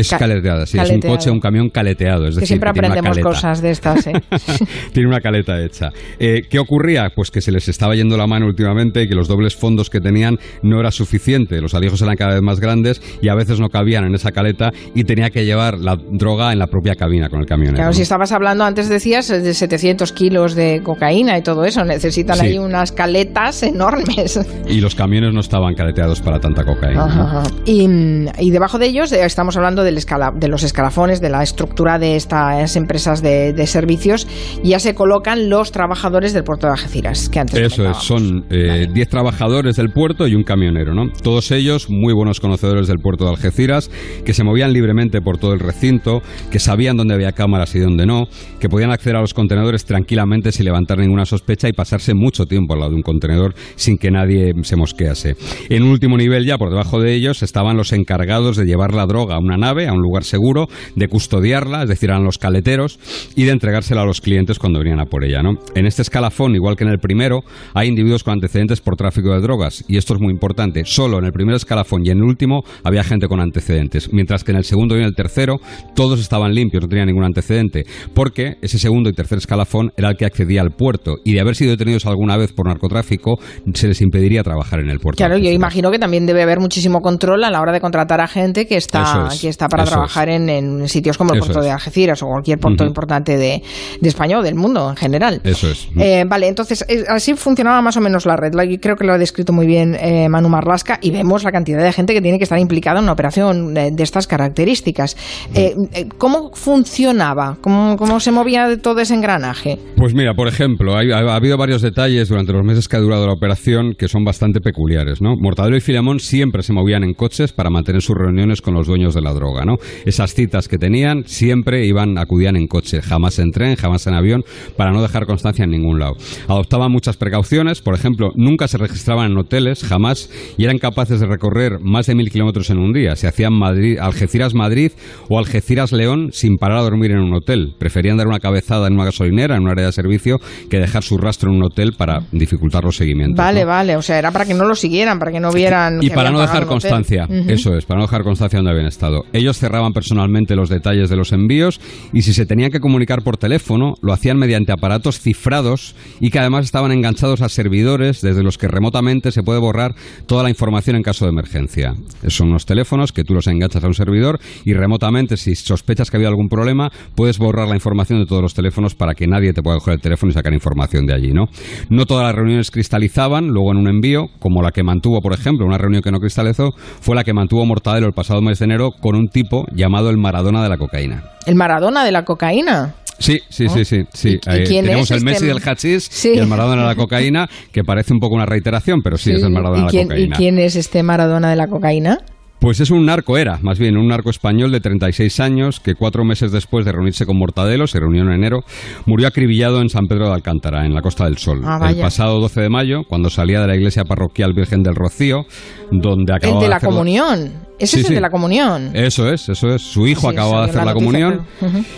Es 0.00 0.10
Ca- 0.10 0.18
caleteada, 0.18 0.66
sí, 0.66 0.76
es 0.78 0.84
caleteado. 0.84 1.12
un 1.12 1.16
coche, 1.18 1.30
un 1.30 1.40
camión 1.40 1.68
caleteado, 1.70 2.24
es 2.26 2.34
Que 2.34 2.40
decir, 2.42 2.46
siempre 2.48 2.72
que 2.72 2.78
aprendemos 2.86 3.18
cosas 3.18 3.60
de 3.62 3.70
estas, 3.70 4.06
¿eh? 4.06 4.12
Tiene 4.92 5.08
una 5.08 5.20
caleta 5.20 5.62
hecha. 5.62 5.90
Eh, 6.18 6.42
¿Qué 6.48 6.58
ocurría? 6.58 7.10
Pues 7.14 7.30
que 7.30 7.40
se 7.40 7.52
les 7.52 7.68
estaba 7.68 7.94
yendo 7.94 8.16
la 8.16 8.26
mano 8.26 8.46
últimamente 8.46 9.02
y 9.02 9.08
que 9.08 9.14
los 9.14 9.28
dobles 9.28 9.56
fondos 9.56 9.90
que 9.90 10.00
tenían 10.00 10.38
no 10.62 10.80
era 10.80 10.90
suficiente. 10.90 11.60
Los 11.60 11.74
alijos 11.74 12.00
eran 12.02 12.16
cada 12.16 12.34
vez 12.34 12.42
más 12.42 12.60
grandes 12.60 13.00
y 13.22 13.28
a 13.28 13.34
veces 13.34 13.60
no 13.60 13.68
cabían 13.68 14.04
en 14.04 14.14
esa 14.14 14.32
caleta 14.32 14.70
y 14.94 15.04
tenía 15.04 15.30
que 15.30 15.44
llevar 15.44 15.78
la 15.78 15.96
droga 15.96 16.52
en 16.52 16.58
la 16.58 16.66
propia 16.66 16.94
cabina 16.94 17.28
con 17.28 17.40
el 17.40 17.46
camión. 17.46 17.74
Claro, 17.74 17.92
si 17.92 18.02
estabas 18.02 18.32
hablando 18.32 18.64
antes 18.64 18.88
decías 18.88 19.30
eh, 19.30 19.40
de 19.40 19.54
700 19.54 20.12
kilos 20.12 20.54
de 20.54 20.80
cocaína 20.82 21.36
y 21.38 21.42
todo 21.42 21.64
eso, 21.64 21.84
necesitan 21.84 22.36
Sí. 22.38 22.46
ahí 22.46 22.58
unas 22.58 22.92
caletas 22.92 23.62
enormes. 23.62 24.38
Y 24.68 24.80
los 24.80 24.94
camiones 24.94 25.32
no 25.32 25.40
estaban 25.40 25.74
caleteados 25.74 26.20
para 26.20 26.38
tanta 26.40 26.64
cocaína. 26.64 27.06
¿no? 27.06 27.22
Ajá. 27.22 27.42
Y, 27.64 27.88
mm, 27.88 28.26
y 28.38 28.50
debajo 28.50 28.78
de 28.78 28.86
ellos 28.86 29.12
eh, 29.12 29.24
estamos 29.24 29.56
hablando 29.56 29.82
del 29.88 29.98
escala- 29.98 30.32
de 30.34 30.48
los 30.48 30.62
escalafones, 30.62 31.20
de 31.20 31.30
la 31.30 31.42
estructura 31.42 31.98
de 31.98 32.16
estas 32.16 32.76
empresas 32.76 33.22
de, 33.22 33.52
de 33.52 33.66
servicios. 33.66 34.26
Ya 34.62 34.78
se 34.78 34.94
colocan 34.94 35.48
los 35.48 35.72
trabajadores 35.72 36.32
del 36.32 36.44
puerto 36.44 36.66
de 36.66 36.72
Algeciras, 36.74 37.28
que 37.28 37.40
antes 37.40 37.58
Eso 37.60 37.88
es, 37.90 37.96
son 37.98 38.44
eh, 38.50 38.86
10 38.92 39.08
trabajadores 39.08 39.76
del 39.76 39.90
puerto 39.90 40.26
y 40.26 40.34
un 40.34 40.42
camionero, 40.44 40.94
¿no? 40.94 41.10
Todos 41.22 41.50
ellos 41.50 41.88
muy 41.88 42.12
buenos 42.12 42.40
conocedores 42.40 42.86
del 42.88 42.98
puerto 42.98 43.24
de 43.24 43.30
Algeciras, 43.30 43.90
que 44.24 44.34
se 44.34 44.44
movían 44.44 44.72
libremente 44.72 45.20
por 45.20 45.38
todo 45.38 45.52
el 45.52 45.60
recinto, 45.60 46.20
que 46.50 46.58
sabían 46.58 46.96
dónde 46.96 47.14
había 47.14 47.32
cámaras 47.32 47.74
y 47.74 47.80
dónde 47.80 48.06
no, 48.06 48.26
que 48.60 48.68
podían 48.68 48.90
acceder 48.90 49.16
a 49.16 49.20
los 49.20 49.34
contenedores 49.34 49.84
tranquilamente 49.84 50.52
sin 50.52 50.64
levantar 50.66 50.98
ninguna 50.98 51.24
sospecha 51.24 51.68
y 51.68 51.72
pasarse 51.72 52.14
mucho 52.14 52.44
tiempo 52.46 52.74
al 52.74 52.80
lado 52.80 52.90
de 52.90 52.96
un 52.96 53.02
contenedor 53.02 53.54
sin 53.76 53.96
que 53.98 54.10
nadie 54.10 54.52
se 54.62 54.76
mosquease. 54.76 55.36
En 55.70 55.82
un 55.82 55.90
último 55.90 56.16
nivel 56.16 56.44
ya, 56.46 56.58
por 56.58 56.70
debajo 56.70 57.00
de 57.00 57.14
ellos, 57.14 57.42
estaban 57.42 57.76
los 57.76 57.92
encargados 57.92 58.56
de 58.56 58.64
llevar 58.66 58.92
la 58.94 59.06
droga 59.06 59.36
a 59.36 59.38
una 59.38 59.56
nave 59.56 59.67
nave 59.68 59.86
a 59.86 59.92
un 59.92 60.00
lugar 60.00 60.24
seguro, 60.24 60.66
de 60.96 61.08
custodiarla, 61.08 61.82
es 61.82 61.88
decir, 61.88 62.08
eran 62.08 62.24
los 62.24 62.38
caleteros, 62.38 62.98
y 63.36 63.44
de 63.44 63.52
entregársela 63.52 64.02
a 64.02 64.06
los 64.06 64.20
clientes 64.20 64.58
cuando 64.58 64.78
venían 64.78 65.00
a 65.00 65.04
por 65.04 65.24
ella. 65.24 65.42
¿no? 65.42 65.58
En 65.74 65.86
este 65.86 66.02
escalafón, 66.02 66.54
igual 66.54 66.76
que 66.76 66.84
en 66.84 66.90
el 66.90 66.98
primero, 66.98 67.40
hay 67.74 67.88
individuos 67.88 68.24
con 68.24 68.34
antecedentes 68.34 68.80
por 68.80 68.96
tráfico 68.96 69.34
de 69.34 69.40
drogas, 69.40 69.84
y 69.88 69.96
esto 69.96 70.14
es 70.14 70.20
muy 70.20 70.32
importante. 70.32 70.82
Solo 70.84 71.18
en 71.18 71.26
el 71.26 71.32
primer 71.32 71.54
escalafón 71.54 72.04
y 72.04 72.10
en 72.10 72.18
el 72.18 72.24
último 72.24 72.62
había 72.82 73.04
gente 73.04 73.28
con 73.28 73.40
antecedentes, 73.40 74.12
mientras 74.12 74.44
que 74.44 74.52
en 74.52 74.58
el 74.58 74.64
segundo 74.64 74.96
y 74.96 75.00
en 75.00 75.04
el 75.04 75.14
tercero 75.14 75.56
todos 75.94 76.20
estaban 76.20 76.54
limpios, 76.54 76.82
no 76.82 76.88
tenían 76.88 77.08
ningún 77.08 77.24
antecedente, 77.24 77.84
porque 78.14 78.56
ese 78.62 78.78
segundo 78.78 79.10
y 79.10 79.12
tercer 79.12 79.38
escalafón 79.38 79.92
era 79.96 80.08
el 80.10 80.16
que 80.16 80.24
accedía 80.24 80.62
al 80.62 80.70
puerto, 80.70 81.16
y 81.24 81.34
de 81.34 81.40
haber 81.40 81.56
sido 81.56 81.72
detenidos 81.72 82.06
alguna 82.06 82.36
vez 82.36 82.52
por 82.52 82.66
narcotráfico, 82.66 83.38
se 83.74 83.88
les 83.88 84.00
impediría 84.00 84.42
trabajar 84.42 84.80
en 84.80 84.88
el 84.88 84.98
puerto. 84.98 85.18
Claro, 85.18 85.36
yo 85.36 85.50
imagino 85.50 85.90
que 85.90 85.98
también 85.98 86.24
debe 86.24 86.42
haber 86.42 86.60
muchísimo 86.60 87.00
control 87.00 87.44
a 87.44 87.50
la 87.50 87.60
hora 87.60 87.72
de 87.72 87.80
contratar 87.80 88.20
a 88.20 88.28
gente 88.28 88.66
que 88.66 88.76
está, 88.76 89.28
que 89.40 89.48
está 89.58 89.68
para 89.68 89.84
trabajar 89.84 90.28
en, 90.28 90.88
sitios 90.88 91.18
como 91.18 91.34
el 91.34 91.40
puerto 91.40 91.60
de 91.60 91.70
Algeciras 91.70 92.22
o 92.22 92.26
cualquier 92.26 92.58
puerto 92.58 92.84
importante 92.84 93.36
de, 93.36 93.62
de, 94.00 94.08
España 94.08 94.38
o 94.38 94.42
del 94.42 94.54
mundo 94.54 94.88
en 94.88 94.96
general. 94.96 95.40
Eso 95.42 95.68
es. 95.68 95.88
Eh, 95.98 96.24
vale, 96.26 96.46
entonces 96.46 96.84
así 97.08 97.34
funcionaba 97.34 97.82
más 97.82 97.96
o 97.96 98.00
menos 98.00 98.24
la 98.24 98.36
red. 98.36 98.52
creo 98.80 98.94
que 98.94 99.04
lo 99.04 99.12
ha 99.12 99.18
descrito 99.18 99.52
muy 99.52 99.66
bien 99.66 99.96
eh, 100.00 100.28
Manu 100.28 100.48
Marlasca 100.48 100.98
y 101.02 101.10
vemos 101.10 101.42
la 101.42 101.50
cantidad 101.50 101.82
de 101.82 101.92
gente 101.92 102.14
que 102.14 102.22
tiene 102.22 102.38
que 102.38 102.44
estar 102.44 102.58
implicada 102.58 102.98
en 102.98 103.04
una 103.04 103.12
operación 103.12 103.74
de, 103.74 103.92
estas 103.98 104.26
características. 104.28 105.16
Eh, 105.54 105.74
¿Cómo 106.18 106.52
funcionaba? 106.54 107.58
¿Cómo, 107.60 107.96
¿Cómo 107.96 108.20
se 108.20 108.30
movía 108.30 108.78
todo 108.80 109.00
ese 109.00 109.14
engranaje? 109.14 109.78
Pues 109.96 110.14
mira, 110.14 110.34
por 110.34 110.46
ejemplo, 110.46 110.94
ha, 110.94 111.34
habido 111.34 111.56
varios 111.56 111.82
detalles 111.82 112.28
durante 112.28 112.52
los 112.52 112.64
meses 112.64 112.86
que 112.86 112.96
ha 112.96 113.00
durado 113.00 113.26
la 113.26 113.32
operación 113.32 113.94
que 113.98 114.06
son 114.06 114.24
bastante 114.24 114.60
peculiares. 114.60 115.20
¿no? 115.20 115.34
Mortadelo 115.36 115.76
y 115.76 115.80
Filemón 115.80 116.20
siempre 116.20 116.62
se 116.62 116.72
movían 116.72 117.02
en 117.02 117.14
coches 117.14 117.52
para 117.52 117.70
mantener 117.70 118.02
sus 118.02 118.16
reuniones 118.16 118.62
con 118.62 118.74
los 118.74 118.86
dueños 118.86 119.14
de 119.14 119.22
la 119.22 119.32
droga. 119.32 119.47
¿No? 119.64 119.76
Esas 120.04 120.34
citas 120.34 120.68
que 120.68 120.78
tenían 120.78 121.24
siempre 121.26 121.86
iban, 121.86 122.18
acudían 122.18 122.56
en 122.56 122.66
coche, 122.66 123.02
jamás 123.02 123.38
en 123.38 123.50
tren, 123.50 123.76
jamás 123.76 124.06
en 124.06 124.14
avión, 124.14 124.44
para 124.76 124.92
no 124.92 125.02
dejar 125.02 125.26
constancia 125.26 125.64
en 125.64 125.70
ningún 125.70 125.98
lado. 125.98 126.14
Adoptaban 126.46 126.92
muchas 126.92 127.16
precauciones, 127.16 127.80
por 127.80 127.94
ejemplo, 127.94 128.30
nunca 128.36 128.68
se 128.68 128.78
registraban 128.78 129.32
en 129.32 129.38
hoteles, 129.38 129.82
jamás, 129.82 130.30
y 130.56 130.64
eran 130.64 130.78
capaces 130.78 131.20
de 131.20 131.26
recorrer 131.26 131.78
más 131.80 132.06
de 132.06 132.14
mil 132.14 132.30
kilómetros 132.30 132.70
en 132.70 132.78
un 132.78 132.92
día. 132.92 133.16
Se 133.16 133.26
hacían 133.26 133.52
Madrid, 133.52 133.98
Algeciras-Madrid 133.98 134.92
o 135.28 135.38
Algeciras-León 135.38 136.30
sin 136.32 136.56
parar 136.56 136.78
a 136.78 136.82
dormir 136.82 137.12
en 137.12 137.20
un 137.20 137.34
hotel. 137.34 137.74
Preferían 137.78 138.16
dar 138.16 138.26
una 138.26 138.38
cabezada 138.38 138.86
en 138.86 138.94
una 138.94 139.04
gasolinera, 139.04 139.56
en 139.56 139.62
un 139.62 139.70
área 139.70 139.86
de 139.86 139.92
servicio, 139.92 140.38
que 140.70 140.78
dejar 140.78 141.02
su 141.02 141.18
rastro 141.18 141.50
en 141.50 141.56
un 141.56 141.64
hotel 141.64 141.94
para 141.96 142.20
dificultar 142.32 142.84
los 142.84 142.96
seguimientos. 142.96 143.36
Vale, 143.36 143.64
vale, 143.64 143.96
o 143.96 144.02
sea, 144.02 144.18
era 144.18 144.30
para 144.30 144.44
que 144.44 144.54
no 144.54 144.64
lo 144.64 144.74
siguieran, 144.74 145.18
para 145.18 145.32
que 145.32 145.40
no 145.40 145.50
vieran. 145.52 145.98
Y 146.02 146.10
para 146.10 146.30
no 146.30 146.40
dejar 146.40 146.66
constancia, 146.66 147.26
eso 147.48 147.76
es, 147.76 147.84
para 147.84 147.98
no 147.98 148.06
dejar 148.06 148.22
constancia 148.22 148.58
de 148.58 148.60
dónde 148.60 148.72
habían 148.72 148.88
estado. 148.88 149.24
Ellos 149.38 149.56
cerraban 149.56 149.92
personalmente 149.92 150.56
los 150.56 150.68
detalles 150.68 151.08
de 151.08 151.14
los 151.14 151.30
envíos 151.30 151.80
y 152.12 152.22
si 152.22 152.34
se 152.34 152.44
tenían 152.44 152.72
que 152.72 152.80
comunicar 152.80 153.22
por 153.22 153.36
teléfono, 153.36 153.94
lo 154.02 154.12
hacían 154.12 154.36
mediante 154.36 154.72
aparatos 154.72 155.20
cifrados 155.20 155.94
y 156.18 156.30
que 156.30 156.40
además 156.40 156.64
estaban 156.64 156.90
enganchados 156.90 157.40
a 157.40 157.48
servidores 157.48 158.20
desde 158.20 158.42
los 158.42 158.58
que 158.58 158.66
remotamente 158.66 159.30
se 159.30 159.44
puede 159.44 159.60
borrar 159.60 159.94
toda 160.26 160.42
la 160.42 160.50
información 160.50 160.96
en 160.96 161.04
caso 161.04 161.24
de 161.24 161.30
emergencia. 161.30 161.94
Son 162.26 162.48
unos 162.48 162.66
teléfonos 162.66 163.12
que 163.12 163.22
tú 163.22 163.32
los 163.32 163.46
enganchas 163.46 163.84
a 163.84 163.86
un 163.86 163.94
servidor 163.94 164.40
y 164.64 164.72
remotamente, 164.72 165.36
si 165.36 165.54
sospechas 165.54 166.10
que 166.10 166.16
había 166.16 166.30
algún 166.30 166.48
problema, 166.48 166.90
puedes 167.14 167.38
borrar 167.38 167.68
la 167.68 167.76
información 167.76 168.18
de 168.18 168.26
todos 168.26 168.42
los 168.42 168.54
teléfonos 168.54 168.96
para 168.96 169.14
que 169.14 169.28
nadie 169.28 169.52
te 169.52 169.62
pueda 169.62 169.78
coger 169.78 169.94
el 169.94 170.00
teléfono 170.00 170.30
y 170.30 170.34
sacar 170.34 170.52
información 170.52 171.06
de 171.06 171.14
allí, 171.14 171.32
¿no? 171.32 171.44
No 171.90 172.06
todas 172.06 172.26
las 172.26 172.34
reuniones 172.34 172.72
cristalizaban, 172.72 173.46
luego 173.46 173.70
en 173.70 173.78
un 173.78 173.88
envío, 173.88 174.30
como 174.40 174.62
la 174.62 174.72
que 174.72 174.82
mantuvo, 174.82 175.20
por 175.20 175.32
ejemplo, 175.32 175.64
una 175.64 175.78
reunión 175.78 176.02
que 176.02 176.10
no 176.10 176.18
cristalizó, 176.18 176.72
fue 177.00 177.14
la 177.14 177.22
que 177.22 177.32
mantuvo 177.32 177.64
Mortadelo 177.66 178.08
el 178.08 178.14
pasado 178.14 178.42
mes 178.42 178.58
de 178.58 178.64
enero 178.64 178.90
con 179.00 179.14
un 179.14 179.27
tipo 179.28 179.66
llamado 179.72 180.10
el 180.10 180.18
Maradona 180.18 180.62
de 180.62 180.68
la 180.68 180.76
cocaína. 180.76 181.24
¿El 181.46 181.54
Maradona 181.54 182.04
de 182.04 182.12
la 182.12 182.24
cocaína? 182.24 182.94
Sí, 183.18 183.40
sí, 183.48 183.68
sí, 183.68 183.84
sí. 183.84 184.04
sí. 184.12 184.38
¿Y, 184.46 184.64
tenemos 184.64 185.10
el 185.10 185.22
Messi 185.22 185.46
del 185.46 185.58
hachís 185.58 186.24
y 186.24 186.38
el 186.38 186.46
Maradona 186.46 186.82
de 186.82 186.88
la 186.88 186.94
cocaína, 186.94 187.48
que 187.72 187.82
parece 187.82 188.12
un 188.12 188.20
poco 188.20 188.36
una 188.36 188.46
reiteración, 188.46 189.00
pero 189.02 189.16
sí, 189.16 189.32
es 189.32 189.42
el 189.42 189.50
Maradona 189.50 189.86
de 189.88 189.98
la 189.98 190.02
cocaína. 190.04 190.36
¿Y 190.36 190.38
quién 190.38 190.58
es 190.58 190.76
este 190.76 191.02
Maradona 191.02 191.50
de 191.50 191.56
la 191.56 191.66
cocaína? 191.66 192.18
Pues 192.60 192.80
es 192.80 192.90
un 192.90 193.06
narco, 193.06 193.38
era, 193.38 193.58
más 193.62 193.78
bien, 193.78 193.96
un 193.96 194.08
narco 194.08 194.30
español 194.30 194.72
de 194.72 194.80
36 194.80 195.38
años 195.38 195.78
que 195.78 195.94
cuatro 195.94 196.24
meses 196.24 196.50
después 196.50 196.84
de 196.84 196.90
reunirse 196.90 197.24
con 197.24 197.38
Mortadelo, 197.38 197.86
se 197.86 198.00
reunió 198.00 198.22
en 198.22 198.32
enero, 198.32 198.64
murió 199.06 199.28
acribillado 199.28 199.80
en 199.80 199.88
San 199.88 200.06
Pedro 200.06 200.26
de 200.28 200.34
Alcántara, 200.34 200.84
en 200.84 200.92
la 200.92 201.00
Costa 201.00 201.26
del 201.26 201.38
Sol. 201.38 201.60
Ah, 201.64 201.88
el 201.88 202.00
pasado 202.00 202.40
12 202.40 202.62
de 202.62 202.68
mayo, 202.68 203.02
cuando 203.08 203.30
salía 203.30 203.60
de 203.60 203.68
la 203.68 203.76
iglesia 203.76 204.04
parroquial 204.04 204.54
Virgen 204.54 204.82
del 204.82 204.96
Rocío, 204.96 205.44
donde 205.92 206.34
acababa 206.34 206.58
el 206.58 206.64
de 206.64 206.68
la 206.68 206.80
comunión. 206.80 207.67
Ese 207.78 208.00
es 208.00 208.08
el 208.08 208.16
de 208.16 208.20
la 208.20 208.30
comunión. 208.30 208.90
Eso 208.94 209.28
es, 209.32 209.48
eso 209.48 209.68
es. 209.68 209.82
Su 209.82 210.06
hijo 210.06 210.28
acababa 210.28 210.64
de 210.64 210.70
hacer 210.70 210.84
la, 210.84 210.94
comunión 210.94 211.46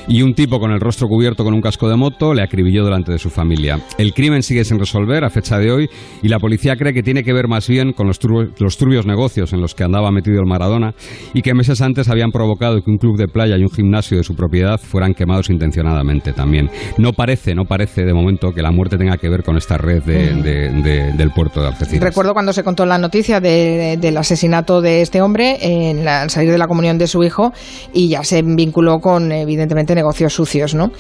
y 0.09 0.23
un 0.23 0.35
tipo 0.35 0.59
con 0.59 0.73
el 0.73 0.81
rostro 0.81 1.09
cubierto 1.09 1.45
con 1.45 1.55
un 1.55 1.61
casco 1.61 1.89
de 1.89 1.97
moto 1.97 2.35
le 2.35 2.43
acribilló 2.43 2.85
delante 2.85 3.13
de 3.13 3.19
su 3.19 3.31
familia. 3.31 3.81
El 3.99 4.13
crimen 4.13 4.43
sigue 4.43 4.65
sin 4.65 4.79
resolver 4.79 5.25
a 5.25 5.31
fecha 5.31 5.59
de 5.59 5.71
hoy 5.71 5.89
y 6.23 6.29
la 6.29 6.39
policía 6.39 6.77
cree 6.77 6.93
que 6.93 7.03
tiene 7.03 7.23
que 7.23 7.33
ver 7.33 7.49
más 7.49 7.67
bien 7.69 7.93
con 7.93 8.07
los, 8.07 8.19
los 8.59 8.77
turbios 8.77 9.07
negocios 9.07 9.53
en 9.53 9.61
los 9.61 9.75
que 9.75 9.85
andaba 9.85 10.11
metido 10.11 10.41
el 10.41 10.47
Maradona 10.47 10.95
y 11.35 11.43
que 11.43 11.55
meses 11.55 11.81
antes 11.81 12.09
habían 12.09 12.31
provocado 12.31 12.81
que 12.83 12.91
un 12.91 12.99
club 12.99 13.17
de 13.17 13.29
playa 13.29 13.57
y 13.57 13.63
un 13.63 13.71
gimnasio 13.71 14.19
de 14.19 14.25
su 14.25 14.35
propiedad 14.35 14.79
fueran 14.79 15.15
quemados 15.15 15.51
intencionadamente 15.51 16.33
también. 16.33 16.71
No 16.99 17.13
parece, 17.13 17.55
no 17.55 17.65
parece 17.65 18.05
de 18.05 18.13
momento 18.13 18.53
que 18.53 18.63
la 18.63 18.71
muerte 18.71 18.99
tenga 18.99 19.17
que 19.17 19.29
ver 19.29 19.43
con 19.43 19.57
esta 19.57 19.77
red 19.79 20.03
del 20.03 21.31
puerto 21.31 21.63
de 21.63 21.69
Algeciras. 21.69 22.03
Recuerdo 22.03 22.33
cuando 22.33 22.53
se 22.53 22.63
contó 22.63 22.85
la 22.87 22.99
noticia 22.99 23.41
del 23.41 24.17
asesinato 24.17 24.81
de 24.81 25.03
este 25.03 25.23
hombre 25.23 25.59
en 25.71 26.07
al 26.07 26.31
salir 26.31 26.51
de 26.51 26.59
la 26.59 26.67
comunión 26.67 26.99
de 26.99 27.07
su 27.07 27.23
hijo 27.23 27.53
y 27.93 28.09
ya 28.09 28.23
se 28.25 28.43
vinculó 28.43 28.99
con, 29.01 29.33
evidentemente, 29.33 29.95
negocios 29.95 30.35
sucios, 30.35 30.75
¿no? 30.75 30.91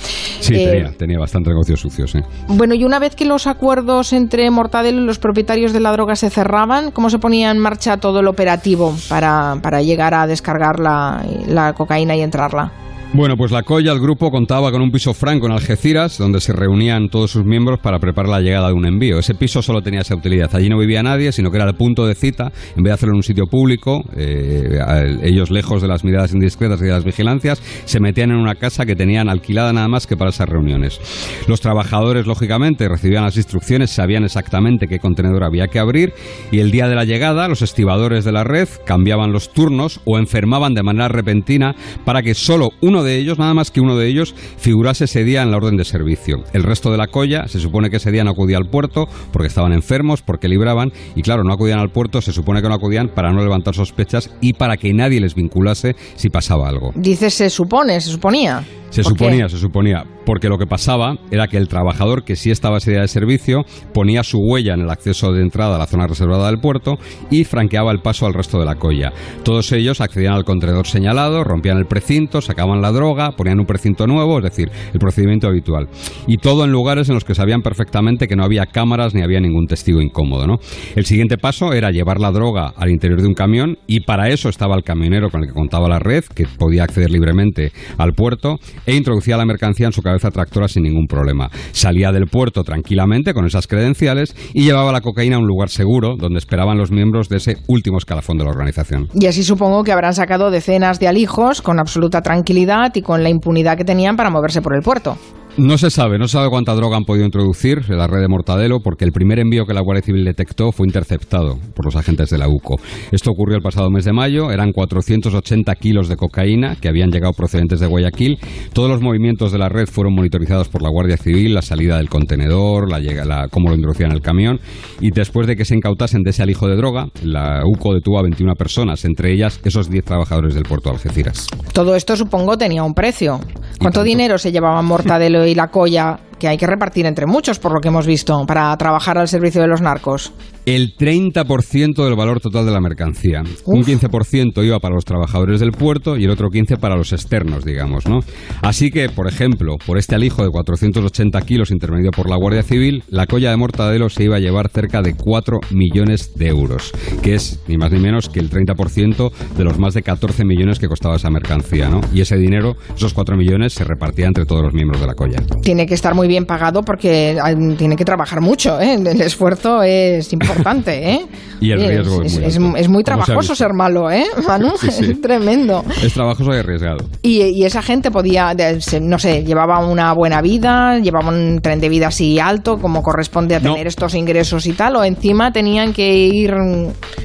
Sí, 0.40 0.54
eh, 0.54 0.66
tenía, 0.66 0.92
tenía 0.96 1.18
bastante 1.18 1.50
negocios 1.50 1.80
sucios, 1.80 2.11
sí. 2.12 2.20
Bueno, 2.48 2.74
y 2.74 2.85
una 2.85 2.98
vez 2.98 3.14
que 3.14 3.24
los 3.24 3.46
acuerdos 3.46 4.12
entre 4.12 4.50
Mortadelo 4.50 5.02
y 5.02 5.04
los 5.04 5.18
propietarios 5.18 5.72
de 5.72 5.80
la 5.80 5.92
droga 5.92 6.16
se 6.16 6.30
cerraban, 6.30 6.90
¿cómo 6.90 7.11
se 7.11 7.18
ponía 7.18 7.50
en 7.50 7.59
marcha 7.59 7.96
todo 7.96 8.20
el 8.20 8.28
operativo 8.28 8.94
para, 9.09 9.56
para 9.62 9.83
llegar 9.83 10.14
a 10.14 10.26
descargar 10.26 10.80
la, 10.80 11.24
la 11.46 11.72
cocaína 11.72 12.16
y 12.16 12.22
entrarla? 12.22 12.72
Bueno, 13.12 13.37
pues 13.37 13.51
la 13.51 13.64
Colla, 13.64 13.90
el 13.90 13.99
grupo, 13.99 14.31
contaba 14.31 14.70
con 14.70 14.83
un 14.83 14.92
piso 14.92 15.12
franco 15.14 15.46
en 15.46 15.53
Algeciras, 15.53 16.16
donde 16.16 16.40
se 16.40 16.53
reunían 16.53 17.09
todos 17.09 17.33
sus 17.33 17.44
miembros 17.44 17.81
para 17.81 17.99
preparar 17.99 18.31
la 18.31 18.40
llegada 18.40 18.68
de 18.68 18.75
un 18.75 18.87
envío. 18.87 19.18
Ese 19.18 19.35
piso 19.35 19.62
solo 19.62 19.83
tenía 19.83 20.03
esa 20.03 20.14
utilidad. 20.14 20.55
Allí 20.55 20.68
no 20.68 20.79
vivía 20.79 21.03
nadie, 21.03 21.33
sino 21.33 21.51
que 21.51 21.57
era 21.57 21.68
el 21.68 21.75
punto 21.75 22.07
de 22.07 22.14
cita. 22.14 22.53
En 22.77 22.85
vez 22.85 22.90
de 22.90 22.92
hacerlo 22.92 23.14
en 23.14 23.16
un 23.16 23.23
sitio 23.25 23.46
público, 23.46 24.05
eh, 24.16 24.79
ellos 25.25 25.51
lejos 25.51 25.83
de 25.83 25.88
las 25.88 26.05
miradas 26.05 26.33
indiscretas 26.33 26.81
y 26.83 26.85
de 26.85 26.92
las 26.92 27.03
vigilancias, 27.03 27.61
se 27.85 27.99
metían 27.99 28.31
en 28.31 28.37
una 28.37 28.55
casa 28.55 28.87
que 28.87 28.94
tenían 28.94 29.29
alquilada 29.29 29.73
nada 29.73 29.88
más 29.88 30.07
que 30.07 30.16
para 30.16 30.31
esas 30.31 30.49
reuniones. 30.49 31.01
Los 31.49 31.61
trabajadores, 31.61 32.29
lógicamente, 32.29 32.88
recibían 32.88 33.25
las 33.25 33.37
instrucciones, 33.37 33.90
sabían 33.90 34.23
exactamente 34.23 34.87
qué 34.87 35.01
contenedor 35.01 35.42
había 35.42 35.66
que 35.66 35.81
abrir 35.81 36.12
y 36.53 36.61
el 36.61 36.70
día 36.70 36.87
de 36.87 36.94
la 36.94 37.05
llegada, 37.05 37.49
los 37.49 37.62
estibadores 37.62 38.25
de 38.25 38.31
la 38.31 38.44
red 38.44 38.68
cambiaban 38.87 39.33
los 39.33 39.53
turnos 39.53 40.01
o 40.05 40.16
enfermaban 40.16 40.75
de 40.75 40.85
manera 40.85 41.09
repentina 41.09 41.75
para 42.05 42.23
que 42.23 42.35
solo 42.35 42.70
uno 42.81 42.99
de 43.02 43.16
ellos, 43.16 43.38
nada 43.38 43.54
más 43.54 43.70
que 43.70 43.80
uno 43.80 43.96
de 43.96 44.08
ellos, 44.08 44.34
figurase 44.56 45.04
ese 45.04 45.24
día 45.24 45.42
en 45.42 45.50
la 45.50 45.56
orden 45.56 45.76
de 45.76 45.84
servicio. 45.84 46.44
El 46.52 46.62
resto 46.62 46.90
de 46.90 46.98
la 46.98 47.06
colla 47.06 47.48
se 47.48 47.60
supone 47.60 47.90
que 47.90 47.96
ese 47.96 48.10
día 48.10 48.24
no 48.24 48.30
acudía 48.30 48.56
al 48.56 48.68
puerto 48.68 49.06
porque 49.32 49.48
estaban 49.48 49.72
enfermos, 49.72 50.22
porque 50.22 50.48
libraban, 50.48 50.92
y 51.14 51.22
claro, 51.22 51.44
no 51.44 51.52
acudían 51.52 51.78
al 51.78 51.90
puerto, 51.90 52.20
se 52.20 52.32
supone 52.32 52.62
que 52.62 52.68
no 52.68 52.74
acudían 52.74 53.08
para 53.08 53.32
no 53.32 53.42
levantar 53.42 53.74
sospechas 53.74 54.30
y 54.40 54.54
para 54.54 54.76
que 54.76 54.92
nadie 54.92 55.20
les 55.20 55.34
vinculase 55.34 55.94
si 56.16 56.28
pasaba 56.28 56.68
algo. 56.68 56.92
Dice 56.94 57.30
se 57.30 57.50
supone, 57.50 58.00
se 58.00 58.10
suponía. 58.10 58.64
Se 58.90 59.05
suponía, 59.05 59.48
se 59.48 59.57
suponía, 59.57 60.05
porque 60.26 60.48
lo 60.48 60.59
que 60.59 60.66
pasaba 60.66 61.16
era 61.31 61.46
que 61.46 61.57
el 61.57 61.68
trabajador 61.68 62.24
que 62.24 62.35
sí 62.35 62.50
estaba 62.50 62.79
ese 62.79 62.90
día 62.90 63.03
de 63.03 63.09
servicio 63.09 63.64
ponía 63.94 64.24
su 64.24 64.38
huella 64.38 64.74
en 64.74 64.81
el 64.81 64.90
acceso 64.90 65.33
de 65.33 65.42
entrada 65.42 65.76
a 65.76 65.79
la 65.79 65.87
zona 65.87 66.09
reservada 66.09 66.48
del 66.48 66.59
puerto 66.59 66.98
y 67.31 67.44
franqueaba 67.44 67.92
el 67.92 68.00
paso 68.00 68.26
al 68.26 68.35
resto 68.35 68.59
de 68.59 68.64
la 68.64 68.74
colla. 68.74 69.12
Todos 69.44 69.70
ellos 69.70 70.00
accedían 70.00 70.35
al 70.35 70.44
contenedor 70.44 70.88
señalado, 70.88 71.44
rompían 71.44 71.79
el 71.79 71.87
precinto, 71.87 72.40
sacaban 72.40 72.83
la 72.83 72.90
droga, 72.90 73.31
ponían 73.37 73.61
un 73.61 73.66
precinto 73.66 74.09
nuevo, 74.09 74.38
es 74.38 74.44
decir, 74.44 74.70
el 74.92 74.98
procedimiento 74.98 75.46
habitual. 75.46 75.88
Y 76.26 76.38
todo 76.38 76.64
en 76.64 76.72
lugares 76.72 77.09
en 77.09 77.14
los 77.14 77.24
que 77.24 77.37
sabían 77.37 77.62
perfectamente 77.62 78.26
que 78.26 78.35
no 78.35 78.42
había 78.42 78.66
cámaras 78.66 79.14
ni 79.14 79.22
había 79.22 79.38
ningún 79.38 79.66
testigo 79.66 80.00
incómodo. 80.00 80.48
¿no? 80.48 80.57
El 80.96 81.07
siguiente 81.07 81.38
paso 81.38 81.72
era 81.72 81.92
llevar 81.92 82.18
la 82.18 82.33
droga 82.33 82.72
al 82.76 82.90
interior 82.90 83.20
de 83.20 83.29
un 83.29 83.35
camión 83.35 83.79
y 83.87 84.00
para 84.00 84.31
eso 84.31 84.48
estaba 84.48 84.74
el 84.74 84.83
camionero 84.83 85.31
con 85.31 85.42
el 85.42 85.48
que 85.48 85.55
contaba 85.55 85.88
la 85.88 86.00
red, 86.00 86.24
que 86.24 86.46
podía 86.59 86.83
acceder 86.83 87.12
libremente 87.12 87.70
al 87.96 88.14
puerto 88.14 88.59
e 88.87 88.95
introducía 88.95 89.37
la 89.37 89.47
mercancía 89.47 89.87
en 89.87 89.93
su 89.93 90.03
cabeza 90.03 90.31
tractora 90.31 90.69
sin 90.69 90.83
ningún 90.83 91.07
problema. 91.07 91.51
Salía 91.73 92.12
del 92.12 92.27
puerto 92.27 92.62
tranquilamente 92.62 93.35
con 93.35 93.47
esas 93.47 93.66
credenciales 93.66 94.35
y 94.55 94.62
llevaba 94.62 94.93
la 94.93 95.01
cocaína 95.01 95.37
a 95.37 95.38
un 95.38 95.47
lugar 95.47 95.69
seguro 95.69 96.16
donde 96.19 96.38
esperaban 96.38 96.79
los 96.79 96.90
miembros 96.90 97.29
de 97.29 97.38
ese 97.38 97.57
último 97.69 97.99
escalafón 97.99 98.38
de 98.38 98.45
la 98.45 98.51
organización. 98.51 99.09
Y 99.14 99.27
así 99.27 99.43
supongo 99.43 99.85
que 99.85 99.93
habrán 99.93 100.14
sacado 100.14 100.51
decenas 100.51 101.01
de 101.01 101.09
alijos 101.09 101.62
con 101.62 101.79
absoluta 101.79 102.23
tranquilidad 102.23 102.95
y 102.95 103.03
con 103.03 103.23
la 103.23 103.31
impunidad 103.31 103.77
que 103.77 103.85
tenían 103.85 104.16
para 104.16 104.31
moverse 104.31 104.62
por 104.62 104.75
el 104.75 104.83
puerto. 104.83 105.16
No 105.56 105.76
se 105.78 105.90
sabe, 105.90 106.18
no 106.18 106.28
se 106.28 106.34
sabe 106.34 106.48
cuánta 106.48 106.74
droga 106.74 106.96
han 106.96 107.04
podido 107.04 107.26
introducir 107.26 107.82
en 107.88 107.98
la 107.98 108.06
red 108.06 108.20
de 108.20 108.28
Mortadelo 108.28 108.80
porque 108.80 109.04
el 109.04 109.12
primer 109.12 109.40
envío 109.40 109.66
que 109.66 109.74
la 109.74 109.82
Guardia 109.82 110.02
Civil 110.02 110.24
detectó 110.24 110.70
fue 110.70 110.86
interceptado 110.86 111.58
por 111.74 111.84
los 111.84 111.96
agentes 111.96 112.30
de 112.30 112.38
la 112.38 112.48
UCO. 112.48 112.76
Esto 113.10 113.30
ocurrió 113.30 113.56
el 113.56 113.62
pasado 113.62 113.90
mes 113.90 114.04
de 114.04 114.12
mayo, 114.12 114.52
eran 114.52 114.72
480 114.72 115.74
kilos 115.74 116.08
de 116.08 116.16
cocaína 116.16 116.76
que 116.76 116.88
habían 116.88 117.10
llegado 117.10 117.32
procedentes 117.32 117.80
de 117.80 117.88
Guayaquil. 117.88 118.38
Todos 118.72 118.88
los 118.88 119.02
movimientos 119.02 119.50
de 119.50 119.58
la 119.58 119.68
red 119.68 119.86
fueron 119.86 120.14
monitorizados 120.14 120.68
por 120.68 120.82
la 120.82 120.88
Guardia 120.88 121.16
Civil, 121.16 121.54
la 121.54 121.62
salida 121.62 121.96
del 121.96 122.08
contenedor, 122.08 122.88
la, 122.88 123.00
la, 123.00 123.48
cómo 123.48 123.68
lo 123.70 123.74
introducían 123.74 124.10
en 124.10 124.16
el 124.16 124.22
camión 124.22 124.60
y 125.00 125.10
después 125.10 125.46
de 125.46 125.56
que 125.56 125.64
se 125.64 125.74
incautasen 125.74 126.22
de 126.22 126.30
ese 126.30 126.42
alijo 126.42 126.68
de 126.68 126.76
droga, 126.76 127.08
la 127.22 127.62
UCO 127.66 127.94
detuvo 127.94 128.18
a 128.18 128.22
21 128.22 128.54
personas, 128.54 129.04
entre 129.04 129.32
ellas 129.32 129.60
esos 129.64 129.90
10 129.90 130.04
trabajadores 130.04 130.54
del 130.54 130.62
puerto 130.62 130.90
de 130.90 130.96
Algeciras. 130.96 131.48
Todo 131.72 131.96
esto 131.96 132.16
supongo 132.16 132.56
tenía 132.56 132.84
un 132.84 132.94
precio. 132.94 133.40
¿Cuánto 133.78 134.02
dinero 134.02 134.38
se 134.38 134.52
llevaba 134.52 134.80
Mortadelo 134.82 135.39
y 135.46 135.55
la 135.55 135.68
colla 135.68 136.18
que 136.40 136.48
hay 136.48 136.57
que 136.57 136.66
repartir 136.66 137.07
entre 137.07 137.26
muchos, 137.26 137.61
por 137.61 137.72
lo 137.72 137.81
que 137.81 137.88
hemos 137.88 138.07
visto, 138.07 138.44
para 138.46 138.76
trabajar 138.76 139.18
al 139.18 139.29
servicio 139.29 139.61
de 139.61 139.68
los 139.68 139.83
narcos? 139.83 140.33
El 140.66 140.94
30% 140.96 142.05
del 142.05 142.16
valor 142.16 142.40
total 142.40 142.66
de 142.66 142.72
la 142.72 142.81
mercancía. 142.81 143.42
Un 143.64 143.83
15% 143.83 144.64
iba 144.64 144.79
para 144.79 144.94
los 144.94 145.05
trabajadores 145.05 145.61
del 145.61 145.72
puerto 145.72 146.16
y 146.16 146.24
el 146.24 146.31
otro 146.31 146.48
15% 146.48 146.79
para 146.79 146.96
los 146.96 147.12
externos, 147.12 147.64
digamos, 147.64 148.07
¿no? 148.07 148.20
Así 148.62 148.90
que, 148.90 149.09
por 149.09 149.26
ejemplo, 149.26 149.76
por 149.85 149.98
este 149.98 150.14
alijo 150.14 150.42
de 150.42 150.50
480 150.50 151.40
kilos 151.42 151.70
intervenido 151.70 152.11
por 152.11 152.29
la 152.29 152.37
Guardia 152.37 152.62
Civil, 152.62 153.05
la 153.09 153.26
colla 153.26 153.50
de 153.50 153.57
Mortadelo 153.57 154.09
se 154.09 154.24
iba 154.24 154.37
a 154.37 154.40
llevar 154.40 154.68
cerca 154.70 155.03
de 155.03 155.14
4 155.14 155.61
millones 155.70 156.35
de 156.37 156.48
euros, 156.48 156.92
que 157.22 157.35
es 157.35 157.61
ni 157.68 157.76
más 157.76 157.92
ni 157.92 158.00
menos 158.00 158.29
que 158.29 158.40
el 158.40 158.50
30% 158.50 159.33
de 159.57 159.64
los 159.64 159.79
más 159.79 159.94
de 159.94 160.03
14 160.03 160.44
millones 160.44 160.79
que 160.79 160.88
costaba 160.88 161.16
esa 161.16 161.31
mercancía, 161.31 161.88
¿no? 161.88 162.00
Y 162.14 162.20
ese 162.20 162.37
dinero, 162.37 162.76
esos 162.94 163.12
4 163.12 163.37
millones, 163.37 163.74
se 163.74 163.85
repartía 163.85 164.26
entre 164.26 164.46
todos 164.46 164.62
los 164.62 164.72
miembros 164.72 165.00
de 165.00 165.07
la 165.07 165.14
colla. 165.14 165.30
Tiene 165.62 165.87
que 165.87 165.95
estar 165.95 166.14
muy 166.14 166.29
bien 166.29 166.47
pagado 166.47 166.83
porque 166.83 167.38
tiene 167.77 167.97
que 167.97 168.05
trabajar 168.05 168.40
mucho, 168.40 168.81
¿eh? 168.81 168.95
El 168.95 169.21
esfuerzo 169.21 169.83
es 169.83 170.33
importante, 170.33 171.11
¿eh? 171.11 171.27
Y 171.61 171.73
el 171.73 171.87
riesgo 171.87 172.23
es, 172.23 172.38
es, 172.38 172.59
muy, 172.59 172.81
es, 172.81 172.88
muy 172.88 173.05
trabajoso 173.05 173.55
ser 173.55 173.75
malo, 173.75 174.11
¿eh, 174.11 174.25
Manu? 174.49 174.73
Es 174.83 175.21
tremendo. 175.21 175.85
Es 176.03 176.14
trabajoso 176.14 176.55
y 176.55 176.59
arriesgado. 176.59 177.05
Y, 177.23 177.64
esa 177.64 177.83
gente 177.83 178.11
podía, 178.11 178.55
no 179.03 179.19
sé, 179.19 179.45
llevaba 179.45 179.87
una 179.87 180.14
buena 180.14 180.40
vida, 180.40 180.99
llevaba 180.99 181.29
un 181.29 181.61
tren 181.61 181.79
de 181.79 181.90
vida 181.90 182.09
así 182.09 182.38
alto, 182.38 182.79
como 182.79 183.03
corresponde 183.03 183.57
a 183.57 183.61
tener 183.61 183.87
estos 183.87 184.14
ingresos 184.14 184.66
y 184.66 184.73
tal, 184.73 184.97
o 184.97 185.05
encima 185.05 185.53
tenían 185.53 185.93
que 185.93 186.27
ir 186.27 186.55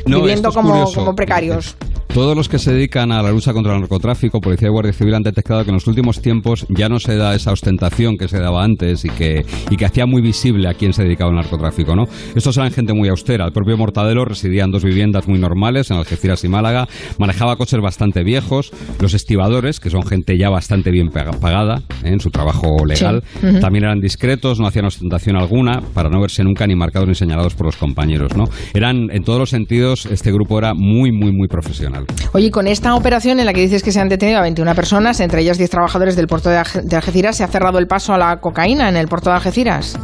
viviendo 0.06 0.52
como, 0.52 0.92
como 0.92 1.16
precarios. 1.16 1.78
Todos 2.16 2.38
los 2.38 2.48
que 2.48 2.60
se 2.60 2.72
dedican 2.72 3.12
a 3.12 3.22
la 3.22 3.30
lucha 3.30 3.52
contra 3.52 3.74
el 3.74 3.82
narcotráfico, 3.82 4.40
Policía 4.40 4.70
y 4.70 4.72
Guardia 4.72 4.94
Civil, 4.94 5.16
han 5.16 5.24
detectado 5.24 5.66
que 5.66 5.72
en 5.72 5.74
los 5.74 5.86
últimos 5.86 6.22
tiempos 6.22 6.66
ya 6.70 6.88
no 6.88 6.98
se 6.98 7.18
da 7.18 7.36
esa 7.36 7.52
ostentación 7.52 8.16
que 8.16 8.30
se 8.30 8.40
daba 8.40 8.64
antes 8.64 9.04
y 9.04 9.10
que, 9.10 9.46
y 9.70 9.76
que 9.76 9.86
hacía 9.86 10.06
muy 10.06 10.22
visible 10.22 10.70
a 10.70 10.76
quién 10.76 10.94
se 10.94 11.04
dedicaba 11.04 11.32
al 11.32 11.36
narcotráfico. 11.36 11.94
¿no? 11.94 12.06
Estos 12.34 12.56
eran 12.56 12.72
gente 12.72 12.94
muy 12.94 13.10
austera. 13.10 13.46
El 13.46 13.52
propio 13.52 13.76
Mortadelo 13.78 14.24
residía 14.24 14.64
en 14.64 14.72
dos 14.72 14.86
viviendas 14.86 15.28
muy 15.28 15.40
normales, 15.40 15.92
en 15.92 15.98
Algeciras 15.98 16.42
y 16.46 16.48
Málaga. 16.48 16.88
Manejaba 17.20 17.58
coches 17.58 17.82
bastante 17.82 18.24
viejos. 18.24 18.72
Los 19.02 19.14
estibadores, 19.14 19.82
que 19.82 19.90
son 19.90 20.04
gente 20.04 20.38
ya 20.38 20.50
bastante 20.50 20.92
bien 20.92 21.10
pagada 21.10 21.82
¿eh? 22.06 22.12
en 22.14 22.22
su 22.22 22.30
trabajo 22.30 22.86
legal, 22.86 23.24
también 23.60 23.84
eran 23.84 24.00
discretos, 24.00 24.62
no 24.62 24.68
hacían 24.68 24.86
ostentación 24.86 25.36
alguna, 25.36 25.82
para 25.94 26.10
no 26.10 26.22
verse 26.22 26.46
nunca 26.46 26.66
ni 26.66 26.78
marcados 26.78 27.10
ni 27.10 27.16
señalados 27.16 27.56
por 27.56 27.66
los 27.66 27.76
compañeros. 27.76 28.38
¿no? 28.38 28.46
Eran, 28.74 29.10
en 29.12 29.26
todos 29.26 29.38
los 29.38 29.50
sentidos, 29.50 30.06
este 30.06 30.32
grupo 30.32 30.58
era 30.58 30.74
muy, 30.74 31.12
muy, 31.12 31.34
muy 31.34 31.50
profesional. 31.50 32.05
Oye, 32.34 32.52
con 32.52 32.68
esta 32.68 32.96
operación 32.96 33.40
en 33.40 33.46
la 33.46 33.54
que 33.54 33.62
dices 33.62 33.84
que 33.84 33.92
se 33.92 34.00
han 34.00 34.10
detenido 34.10 34.40
a 34.40 34.42
21 34.42 34.76
personas, 34.76 35.20
entre 35.20 35.42
ellas 35.42 35.58
10 35.58 35.70
trabajadores 35.70 36.16
del 36.16 36.28
puerto 36.28 36.50
de 36.50 36.58
Algeciras, 36.58 37.38
¿se 37.38 37.44
ha 37.44 37.48
cerrado 37.48 37.80
el 37.80 37.88
paso 37.88 38.14
a 38.14 38.18
la 38.18 38.40
cocaína 38.42 38.90
en 38.90 38.98
el 38.98 39.08
puerto 39.08 39.30
de 39.30 39.38
Algeciras? 39.38 39.98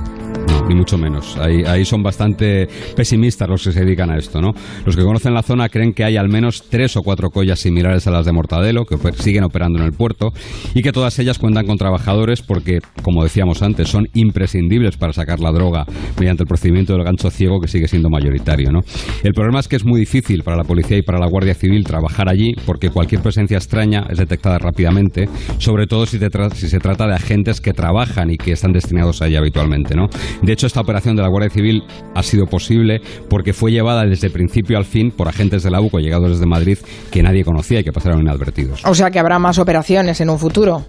Ni 0.71 0.77
mucho 0.77 0.97
menos. 0.97 1.37
Ahí, 1.37 1.63
ahí 1.65 1.85
son 1.85 2.01
bastante 2.01 2.67
pesimistas 2.95 3.49
los 3.49 3.63
que 3.63 3.71
se 3.71 3.81
dedican 3.81 4.09
a 4.09 4.17
esto, 4.17 4.41
¿no? 4.41 4.53
Los 4.85 4.95
que 4.95 5.03
conocen 5.03 5.33
la 5.33 5.43
zona 5.43 5.69
creen 5.69 5.93
que 5.93 6.03
hay 6.03 6.17
al 6.17 6.29
menos 6.29 6.63
tres 6.69 6.95
o 6.95 7.01
cuatro 7.01 7.29
collas 7.29 7.59
similares 7.59 8.07
a 8.07 8.11
las 8.11 8.25
de 8.25 8.31
Mortadelo 8.31 8.85
que 8.85 8.97
siguen 9.13 9.43
operando 9.43 9.79
en 9.79 9.85
el 9.85 9.91
puerto 9.91 10.31
y 10.73 10.81
que 10.81 10.91
todas 10.91 11.17
ellas 11.19 11.39
cuentan 11.39 11.65
con 11.65 11.77
trabajadores 11.77 12.41
porque, 12.41 12.79
como 13.03 13.23
decíamos 13.23 13.61
antes, 13.61 13.89
son 13.89 14.07
imprescindibles 14.13 14.97
para 14.97 15.13
sacar 15.13 15.39
la 15.39 15.51
droga 15.51 15.85
mediante 16.17 16.43
el 16.43 16.47
procedimiento 16.47 16.93
del 16.93 17.03
gancho 17.03 17.29
ciego 17.29 17.59
que 17.59 17.67
sigue 17.67 17.87
siendo 17.87 18.09
mayoritario, 18.09 18.71
¿no? 18.71 18.79
El 19.23 19.33
problema 19.33 19.59
es 19.59 19.67
que 19.67 19.75
es 19.75 19.85
muy 19.85 19.99
difícil 19.99 20.43
para 20.43 20.57
la 20.57 20.63
policía 20.63 20.97
y 20.97 21.01
para 21.01 21.19
la 21.19 21.27
Guardia 21.27 21.53
Civil 21.53 21.83
trabajar 21.83 22.29
allí 22.29 22.53
porque 22.65 22.89
cualquier 22.89 23.21
presencia 23.21 23.57
extraña 23.57 24.05
es 24.09 24.17
detectada 24.17 24.57
rápidamente, 24.57 25.27
sobre 25.57 25.87
todo 25.87 26.05
si, 26.05 26.17
si 26.53 26.69
se 26.69 26.79
trata 26.79 27.07
de 27.07 27.15
agentes 27.15 27.59
que 27.59 27.73
trabajan 27.73 28.31
y 28.31 28.37
que 28.37 28.53
están 28.53 28.71
destinados 28.71 29.21
allí 29.21 29.35
habitualmente, 29.35 29.95
¿no? 29.95 30.07
De 30.41 30.53
hecho, 30.53 30.60
esta 30.67 30.81
operación 30.81 31.15
de 31.15 31.21
la 31.21 31.29
Guardia 31.29 31.49
Civil 31.49 31.83
ha 32.15 32.23
sido 32.23 32.45
posible 32.45 33.01
porque 33.29 33.53
fue 33.53 33.71
llevada 33.71 34.05
desde 34.05 34.29
principio 34.29 34.77
al 34.77 34.85
fin 34.85 35.11
por 35.11 35.27
agentes 35.27 35.63
de 35.63 35.71
la 35.71 35.81
UCO 35.81 35.99
llegados 35.99 36.29
desde 36.29 36.45
Madrid 36.45 36.77
que 37.11 37.23
nadie 37.23 37.43
conocía 37.43 37.79
y 37.79 37.83
que 37.83 37.91
pasaron 37.91 38.21
inadvertidos. 38.21 38.81
O 38.85 38.95
sea 38.95 39.11
que 39.11 39.19
habrá 39.19 39.39
más 39.39 39.59
operaciones 39.59 40.21
en 40.21 40.29
un 40.29 40.39
futuro. 40.39 40.85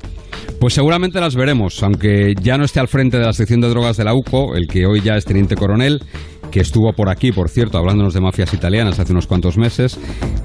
Pues 0.60 0.74
seguramente 0.74 1.20
las 1.20 1.34
veremos, 1.34 1.82
aunque 1.82 2.34
ya 2.40 2.56
no 2.56 2.64
esté 2.64 2.80
al 2.80 2.88
frente 2.88 3.18
de 3.18 3.24
la 3.26 3.32
sección 3.32 3.60
de 3.60 3.68
drogas 3.68 3.96
de 3.96 4.04
la 4.04 4.14
UCO, 4.14 4.54
el 4.54 4.66
que 4.68 4.86
hoy 4.86 5.00
ya 5.00 5.16
es 5.16 5.24
teniente 5.24 5.56
coronel, 5.56 6.00
que 6.50 6.60
estuvo 6.60 6.92
por 6.92 7.08
aquí, 7.08 7.32
por 7.32 7.48
cierto, 7.48 7.78
hablándonos 7.78 8.14
de 8.14 8.20
mafias 8.20 8.52
italianas 8.54 9.00
hace 9.00 9.12
unos 9.12 9.26
cuantos 9.26 9.56
meses, 9.56 9.98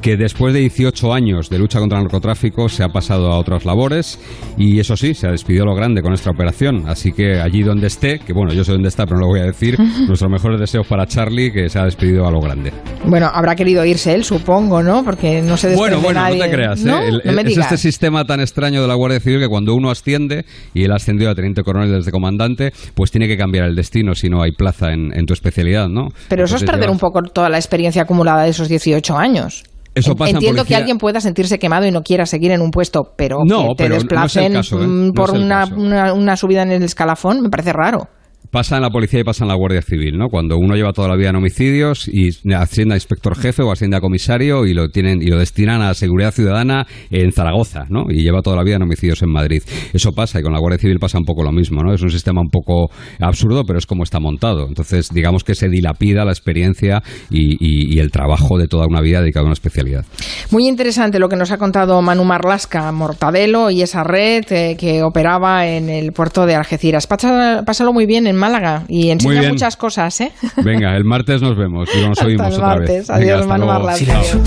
que 0.07 0.15
después 0.15 0.53
de 0.53 0.61
18 0.61 1.13
años 1.13 1.49
de 1.49 1.59
lucha 1.59 1.79
contra 1.79 1.97
el 1.97 2.05
narcotráfico 2.05 2.69
se 2.69 2.81
ha 2.81 2.87
pasado 2.87 3.29
a 3.29 3.37
otras 3.37 3.65
labores 3.65 4.17
y 4.57 4.79
eso 4.79 4.95
sí, 4.95 5.13
se 5.13 5.27
ha 5.27 5.31
despedido 5.31 5.65
lo 5.65 5.75
grande 5.75 6.01
con 6.01 6.13
esta 6.13 6.29
operación. 6.29 6.85
Así 6.87 7.11
que 7.11 7.41
allí 7.41 7.61
donde 7.61 7.87
esté, 7.87 8.19
que 8.19 8.31
bueno, 8.31 8.53
yo 8.53 8.63
sé 8.63 8.71
dónde 8.71 8.87
está, 8.87 9.03
pero 9.03 9.17
no 9.17 9.23
lo 9.23 9.27
voy 9.27 9.41
a 9.41 9.47
decir, 9.47 9.77
nuestros 10.07 10.31
mejores 10.31 10.61
deseos 10.61 10.87
para 10.87 11.05
Charlie, 11.07 11.51
que 11.51 11.67
se 11.67 11.77
ha 11.77 11.83
despedido 11.83 12.25
a 12.25 12.31
lo 12.31 12.39
grande. 12.39 12.71
Bueno, 13.03 13.29
habrá 13.33 13.53
querido 13.57 13.83
irse 13.83 14.13
él, 14.13 14.23
supongo, 14.23 14.81
¿no? 14.81 15.03
Porque 15.03 15.41
no 15.41 15.57
se 15.57 15.75
Bueno, 15.75 15.99
bueno, 15.99 16.21
no 16.21 16.37
te 16.37 16.51
creas. 16.51 16.85
¿eh? 16.85 17.19
es 17.25 17.57
este 17.57 17.75
sistema 17.75 18.23
tan 18.23 18.39
extraño 18.39 18.81
de 18.81 18.87
la 18.87 18.93
Guardia 18.93 19.19
Civil 19.19 19.41
que 19.41 19.49
cuando 19.49 19.75
uno 19.75 19.91
asciende, 19.91 20.45
y 20.73 20.85
él 20.85 20.93
ascendió 20.93 21.29
a 21.29 21.35
teniente 21.35 21.63
coronel 21.63 21.91
desde 21.91 22.11
comandante, 22.11 22.71
pues 22.95 23.11
tiene 23.11 23.27
que 23.27 23.35
cambiar 23.35 23.65
el 23.65 23.75
destino 23.75 24.15
si 24.15 24.29
no 24.29 24.41
hay 24.41 24.53
plaza 24.53 24.93
en, 24.93 25.11
en 25.13 25.25
tu 25.25 25.33
especialidad, 25.33 25.89
¿no? 25.89 26.07
Pero 26.29 26.45
eso 26.45 26.55
es 26.55 26.63
perder 26.63 26.89
un 26.89 26.97
poco 26.97 27.21
toda 27.23 27.49
la 27.49 27.57
experiencia 27.57 28.03
acumulada 28.03 28.43
de 28.43 28.51
esos 28.51 28.69
18 28.69 29.17
años. 29.17 29.65
Eso 29.97 30.15
pasa 30.15 30.31
Entiendo 30.31 30.63
que 30.65 30.75
alguien 30.75 30.97
pueda 30.97 31.19
sentirse 31.19 31.57
quemado 31.57 31.85
y 31.85 31.91
no 31.91 32.03
quiera 32.03 32.25
seguir 32.25 32.51
en 32.51 32.61
un 32.61 32.71
puesto, 32.71 33.13
pero 33.15 33.39
que 33.39 33.75
te 33.75 33.89
desplacen 33.89 34.55
¿eh? 34.55 35.11
por 35.15 35.31
una, 35.31 35.65
una, 35.65 36.37
subida 36.37 36.61
en 36.61 36.71
el 36.71 36.83
escalafón 36.83 37.41
me 37.41 37.49
parece 37.49 37.73
raro 37.73 38.07
pasa 38.51 38.77
en 38.77 38.81
la 38.83 38.89
policía 38.89 39.19
y 39.19 39.23
pasa 39.23 39.43
en 39.43 39.49
la 39.49 39.55
Guardia 39.55 39.81
Civil, 39.81 40.17
¿no? 40.17 40.29
Cuando 40.29 40.57
uno 40.57 40.75
lleva 40.75 40.93
toda 40.93 41.07
la 41.07 41.15
vida 41.15 41.29
en 41.29 41.35
homicidios 41.35 42.07
y 42.07 42.29
asciende 42.53 42.93
a 42.93 42.97
inspector 42.97 43.35
jefe 43.37 43.63
o 43.63 43.71
asciende 43.71 43.97
a 43.97 44.01
comisario 44.01 44.65
y 44.65 44.73
lo 44.73 44.89
tienen 44.89 45.21
y 45.21 45.27
lo 45.27 45.37
destinan 45.37 45.81
a 45.81 45.93
seguridad 45.93 46.31
ciudadana 46.31 46.85
en 47.09 47.31
Zaragoza, 47.31 47.85
¿no? 47.89 48.05
Y 48.09 48.23
lleva 48.23 48.41
toda 48.41 48.55
la 48.55 48.63
vida 48.63 48.75
en 48.75 48.83
homicidios 48.83 49.21
en 49.21 49.31
Madrid. 49.31 49.61
Eso 49.93 50.11
pasa 50.11 50.39
y 50.39 50.43
con 50.43 50.53
la 50.53 50.59
Guardia 50.59 50.79
Civil 50.79 50.99
pasa 50.99 51.17
un 51.17 51.25
poco 51.25 51.43
lo 51.43 51.51
mismo, 51.51 51.81
¿no? 51.83 51.93
Es 51.93 52.01
un 52.01 52.09
sistema 52.09 52.41
un 52.41 52.49
poco 52.49 52.89
absurdo, 53.19 53.63
pero 53.65 53.79
es 53.79 53.85
como 53.85 54.03
está 54.03 54.19
montado. 54.19 54.67
Entonces, 54.67 55.09
digamos 55.13 55.43
que 55.43 55.55
se 55.55 55.69
dilapida 55.69 56.25
la 56.25 56.31
experiencia 56.31 57.01
y, 57.29 57.97
el 57.97 58.11
trabajo 58.11 58.59
de 58.59 58.67
toda 58.67 58.85
una 58.87 59.01
vida 59.01 59.21
dedicado 59.21 59.45
a 59.45 59.47
una 59.47 59.53
especialidad. 59.53 60.05
Muy 60.51 60.67
interesante 60.67 61.17
lo 61.17 61.29
que 61.29 61.35
nos 61.35 61.51
ha 61.51 61.57
contado 61.57 61.99
Manu 62.01 62.25
Marlasca, 62.25 62.91
Mortadelo 62.91 63.71
y 63.71 63.81
esa 63.81 64.03
red 64.03 64.43
eh, 64.51 64.77
que 64.77 65.01
operaba 65.01 65.67
en 65.67 65.89
el 65.89 66.11
puerto 66.11 66.45
de 66.45 66.53
Algeciras. 66.53 67.07
Pásalo, 67.07 67.93
muy 67.93 68.05
bien 68.05 68.27
en 68.27 68.35
Málaga 68.47 68.83
y 68.87 69.09
enseña 69.09 69.49
muchas 69.49 69.75
cosas, 69.75 70.21
¿eh? 70.21 70.31
Venga, 70.63 70.95
el 70.95 71.03
martes 71.03 71.41
nos 71.41 71.57
vemos 71.57 71.89
y 71.93 72.07
nos 72.07 72.21
oímos 72.21 72.55
otra 72.55 72.77
vez. 72.77 73.09
Adiós, 73.09 73.45
Manu 73.45 73.67
Silencio. 73.93 74.39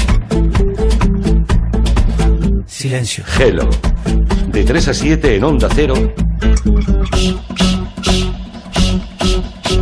Silencio. 2.65 3.25
Hello. 3.39 3.69
De 4.49 4.65
3 4.65 4.89
a 4.89 4.95
7 4.95 5.37
en 5.37 5.45
Onda 5.45 5.69
Cero. 5.75 5.95